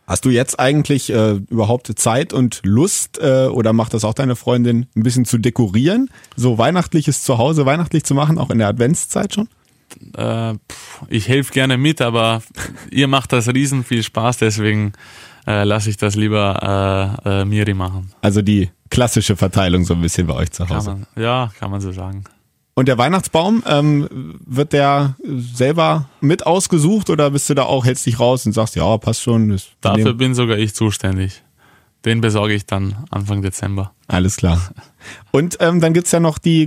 Hast 0.07 0.25
du 0.27 0.31
jetzt 0.31 0.61
eigentlich 0.61 1.11
äh, 1.11 1.41
überhaupt 1.49 1.91
Zeit 1.99 2.33
und 2.33 2.61
Lust 2.63 3.19
äh, 3.19 3.47
oder 3.47 3.73
macht 3.73 3.95
das 3.95 4.05
auch 4.05 4.13
deine 4.13 4.37
Freundin 4.37 4.87
ein 4.95 5.03
bisschen 5.03 5.25
zu 5.25 5.39
dekorieren? 5.39 6.11
So 6.37 6.59
weihnachtliches 6.59 7.23
Zuhause 7.23 7.65
weihnachtlich 7.65 8.05
zu 8.05 8.15
machen, 8.15 8.39
auch 8.39 8.51
in 8.51 8.59
der 8.59 8.69
Adventszeit 8.69 9.35
schon? 9.35 9.49
Ich 11.09 11.29
helfe 11.29 11.53
gerne 11.53 11.79
mit, 11.79 12.01
aber 12.01 12.43
ihr 12.91 13.07
macht 13.07 13.33
das 13.33 13.49
riesen 13.49 13.85
viel 13.85 14.03
Spaß, 14.03 14.39
deswegen 14.39 14.93
äh, 15.47 15.65
lasse 15.65 15.91
ich 15.91 15.97
das 15.97 16.15
lieber 16.15 17.21
äh, 17.25 17.41
äh, 17.41 17.45
Miri 17.45 17.75
machen. 17.75 18.11
Also 18.21 18.43
die 18.43 18.71
klassische 18.91 19.37
Verteilung 19.37 19.85
so 19.85 19.95
ein 19.95 20.01
bisschen 20.01 20.27
bei 20.27 20.35
euch 20.35 20.51
zu 20.53 20.69
Hause. 20.69 20.91
Kann 20.91 21.07
man, 21.15 21.23
ja, 21.23 21.51
kann 21.59 21.71
man 21.71 21.81
so 21.81 21.93
sagen. 21.93 22.25
Und 22.75 22.89
der 22.89 22.99
Weihnachtsbaum, 22.99 23.63
ähm, 23.67 24.39
wird 24.45 24.73
der 24.73 25.15
selber 25.23 26.09
mit 26.21 26.45
ausgesucht 26.45 27.09
oder 27.09 27.31
bist 27.31 27.49
du 27.49 27.55
da 27.55 27.65
auch, 27.65 27.85
hältst 27.85 28.05
dich 28.05 28.19
raus 28.19 28.47
und 28.47 28.53
sagst, 28.53 28.75
ja, 28.75 28.97
passt 28.99 29.23
schon. 29.23 29.57
Dafür 29.81 30.15
bin 30.15 30.35
sogar 30.35 30.59
ich 30.59 30.75
zuständig. 30.75 31.43
Den 32.05 32.21
besorge 32.21 32.53
ich 32.53 32.67
dann 32.67 32.97
Anfang 33.11 33.43
Dezember. 33.43 33.93
Alles 34.09 34.37
klar. 34.37 34.61
Und 35.31 35.57
ähm, 35.61 35.81
dann 35.81 35.95
gibt's 35.95 36.11
ja 36.13 36.21
noch 36.21 36.39
die 36.39 36.67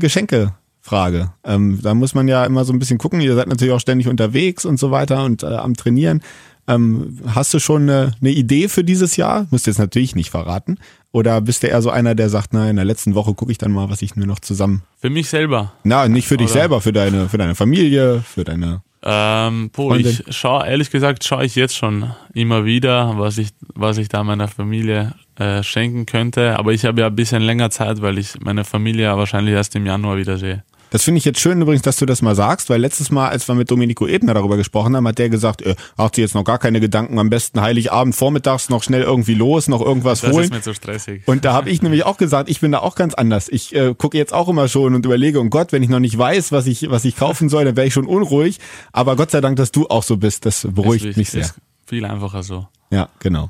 Geschenkefrage. 0.87 1.31
Ähm, 1.43 1.79
da 1.81 1.93
muss 1.93 2.15
man 2.15 2.27
ja 2.27 2.45
immer 2.45 2.65
so 2.65 2.73
ein 2.73 2.79
bisschen 2.79 2.97
gucken. 2.97 3.21
Ihr 3.21 3.35
seid 3.35 3.47
natürlich 3.47 3.73
auch 3.73 3.79
ständig 3.79 4.07
unterwegs 4.07 4.65
und 4.65 4.79
so 4.79 4.91
weiter 4.91 5.23
und 5.25 5.43
äh, 5.43 5.47
am 5.47 5.75
Trainieren. 5.75 6.21
Ähm, 6.69 7.19
hast 7.27 7.53
du 7.53 7.59
schon 7.59 7.83
eine, 7.83 8.13
eine 8.19 8.31
Idee 8.31 8.67
für 8.67 8.83
dieses 8.83 9.15
Jahr? 9.15 9.47
Müsst 9.51 9.67
ihr 9.67 9.71
jetzt 9.71 9.79
natürlich 9.79 10.15
nicht 10.15 10.31
verraten. 10.31 10.77
Oder 11.13 11.39
bist 11.39 11.63
du 11.63 11.67
eher 11.67 11.81
so 11.81 11.89
einer, 11.89 12.13
der 12.13 12.29
sagt, 12.29 12.49
na, 12.51 12.69
in 12.69 12.75
der 12.75 12.85
letzten 12.85 13.15
Woche 13.15 13.33
gucke 13.33 13.51
ich 13.51 13.57
dann 13.57 13.71
mal, 13.71 13.89
was 13.89 14.01
ich 14.01 14.15
mir 14.15 14.27
noch 14.27 14.39
zusammen. 14.39 14.83
Für 14.99 15.09
mich 15.09 15.29
selber. 15.29 15.71
Na, 15.83 16.07
nicht 16.07 16.27
für 16.27 16.37
dich 16.37 16.49
selber, 16.49 16.81
für 16.81 16.91
deine, 16.91 17.29
für 17.29 17.37
deine 17.37 17.55
Familie, 17.55 18.21
für 18.21 18.43
deine. 18.43 18.81
Ähm, 19.03 19.69
boah, 19.71 19.95
ich 19.95 20.23
schaue, 20.29 20.67
ehrlich 20.67 20.91
gesagt, 20.91 21.23
schaue 21.23 21.45
ich 21.45 21.55
jetzt 21.55 21.77
schon 21.77 22.11
immer 22.33 22.65
wieder, 22.65 23.17
was 23.17 23.37
ich, 23.37 23.49
was 23.73 23.97
ich 23.97 24.09
da 24.09 24.23
meiner 24.23 24.49
Familie 24.49 25.13
äh, 25.39 25.63
schenken 25.63 26.05
könnte. 26.05 26.57
Aber 26.59 26.73
ich 26.73 26.83
habe 26.83 26.99
ja 26.99 27.07
ein 27.07 27.15
bisschen 27.15 27.41
länger 27.41 27.69
Zeit, 27.69 28.01
weil 28.01 28.17
ich 28.17 28.39
meine 28.41 28.65
Familie 28.65 29.15
wahrscheinlich 29.15 29.53
erst 29.53 29.75
im 29.75 29.85
Januar 29.85 30.17
wieder 30.17 30.37
sehe. 30.37 30.63
Das 30.89 31.03
finde 31.03 31.19
ich 31.19 31.25
jetzt 31.25 31.39
schön 31.39 31.61
übrigens, 31.61 31.81
dass 31.81 31.97
du 31.97 32.05
das 32.05 32.21
mal 32.21 32.35
sagst, 32.35 32.69
weil 32.69 32.79
letztes 32.79 33.11
Mal, 33.11 33.29
als 33.29 33.47
wir 33.47 33.55
mit 33.55 33.69
Domenico 33.69 34.07
Ebner 34.07 34.33
darüber 34.33 34.57
gesprochen 34.57 34.95
haben, 34.95 35.07
hat 35.07 35.17
der 35.17 35.29
gesagt, 35.29 35.61
äh, 35.61 35.75
macht 35.97 36.15
sich 36.15 36.21
jetzt 36.21 36.35
noch 36.35 36.43
gar 36.43 36.59
keine 36.59 36.79
Gedanken, 36.79 37.19
am 37.19 37.29
besten 37.29 37.61
Heiligabend 37.61 38.15
vormittags 38.15 38.69
noch 38.69 38.83
schnell 38.83 39.01
irgendwie 39.01 39.33
los, 39.33 39.67
noch 39.67 39.81
irgendwas 39.81 40.21
das 40.21 40.31
holen. 40.31 40.49
Das 40.49 40.59
ist 40.59 40.65
mir 40.65 40.71
zu 40.71 40.73
stressig. 40.73 41.23
Und 41.25 41.45
da 41.45 41.53
habe 41.53 41.69
ich 41.69 41.81
nämlich 41.81 42.05
auch 42.05 42.17
gesagt, 42.17 42.49
ich 42.49 42.61
bin 42.61 42.71
da 42.71 42.79
auch 42.79 42.95
ganz 42.95 43.13
anders. 43.13 43.49
Ich 43.49 43.75
äh, 43.75 43.93
gucke 43.97 44.17
jetzt 44.17 44.33
auch 44.33 44.47
immer 44.47 44.67
schon 44.67 44.95
und 44.95 45.05
überlege, 45.05 45.39
um 45.39 45.49
Gott, 45.49 45.71
wenn 45.71 45.83
ich 45.83 45.89
noch 45.89 45.99
nicht 45.99 46.17
weiß, 46.17 46.51
was 46.51 46.67
ich, 46.67 46.89
was 46.89 47.05
ich 47.05 47.15
kaufen 47.15 47.49
soll, 47.49 47.65
dann 47.65 47.75
wäre 47.75 47.87
ich 47.87 47.93
schon 47.93 48.05
unruhig. 48.05 48.59
Aber 48.91 49.15
Gott 49.15 49.31
sei 49.31 49.41
Dank, 49.41 49.57
dass 49.57 49.71
du 49.71 49.87
auch 49.87 50.03
so 50.03 50.17
bist, 50.17 50.45
das 50.45 50.67
beruhigt 50.69 51.05
ist, 51.05 51.17
mich 51.17 51.29
sehr. 51.29 51.41
Ist 51.41 51.55
viel 51.85 52.05
einfacher 52.05 52.43
so. 52.43 52.67
Ja, 52.91 53.09
genau. 53.19 53.49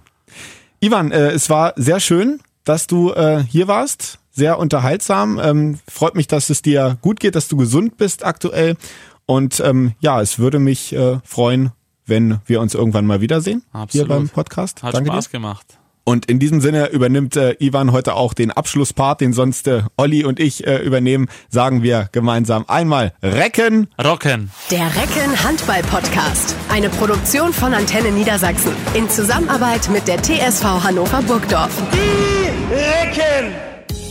Ivan, 0.80 1.12
äh, 1.12 1.32
es 1.32 1.50
war 1.50 1.74
sehr 1.76 2.00
schön, 2.00 2.40
dass 2.64 2.88
du 2.88 3.12
äh, 3.14 3.44
hier 3.48 3.68
warst 3.68 4.20
sehr 4.38 4.60
unterhaltsam. 4.60 5.40
Ähm, 5.44 5.80
freut 5.88 6.16
mich, 6.16 6.28
dass 6.28 6.50
es 6.50 6.62
dir 6.62 6.98
gut 7.02 7.20
geht, 7.20 7.36
dass 7.36 7.48
du 7.50 7.58
gesund 7.58 7.98
bist 7.98 8.24
aktuell. 8.24 8.78
Und 9.26 9.60
ähm, 9.60 9.94
ja, 10.00 10.22
es 10.22 10.40
würde 10.40 10.60
mich 10.60 10.94
äh, 10.94 11.18
freuen, 11.26 11.72
wenn 12.06 12.40
wir 12.46 12.62
uns 12.62 12.74
irgendwann 12.74 13.06
mal 13.06 13.20
wiedersehen 13.20 13.64
Absolut. 13.74 13.92
hier 13.92 14.16
beim 14.16 14.30
Podcast. 14.30 14.84
Hat 14.84 14.94
Danke 14.94 15.12
Spaß 15.12 15.26
dir. 15.26 15.32
gemacht. 15.32 15.78
Und 16.06 16.28
in 16.28 16.40
diesem 16.40 16.62
Sinne 16.62 16.88
übernimmt 16.92 17.36
äh, 17.36 17.58
Ivan 17.60 17.92
heute 17.92 18.14
auch 18.14 18.34
den 18.34 18.52
Abschlusspart, 18.52 19.20
den 19.20 19.34
sonst 19.34 19.68
äh, 19.68 19.82
Olli 19.98 20.24
und 20.24 20.40
ich 20.40 20.66
äh, 20.66 20.78
übernehmen. 20.78 21.28
Sagen 21.50 21.84
wir 21.84 22.08
gemeinsam 22.14 22.64
einmal 22.70 23.12
Recken. 23.22 23.88
Rocken. 24.02 24.50
Der 24.72 24.86
Recken 24.86 25.44
Handball 25.44 25.82
Podcast. 25.82 26.56
Eine 26.70 26.88
Produktion 26.90 27.52
von 27.52 27.74
Antenne 27.74 28.12
Niedersachsen. 28.12 28.72
In 28.94 29.10
Zusammenarbeit 29.10 29.90
mit 29.90 30.08
der 30.08 30.24
TSV 30.24 30.64
Hannover 30.64 31.22
Burgdorf. 31.24 31.76
Die 31.92 32.74
Recken. 32.74 33.67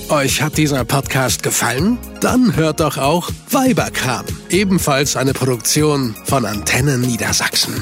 Euch 0.08 0.40
hat 0.40 0.56
dieser 0.56 0.84
Podcast 0.84 1.42
gefallen? 1.42 1.98
Dann 2.20 2.54
hört 2.54 2.78
doch 2.78 2.96
auch 2.96 3.28
Weiberkram, 3.50 4.24
ebenfalls 4.50 5.16
eine 5.16 5.32
Produktion 5.32 6.14
von 6.24 6.44
Antenne 6.44 6.96
Niedersachsen. 6.96 7.74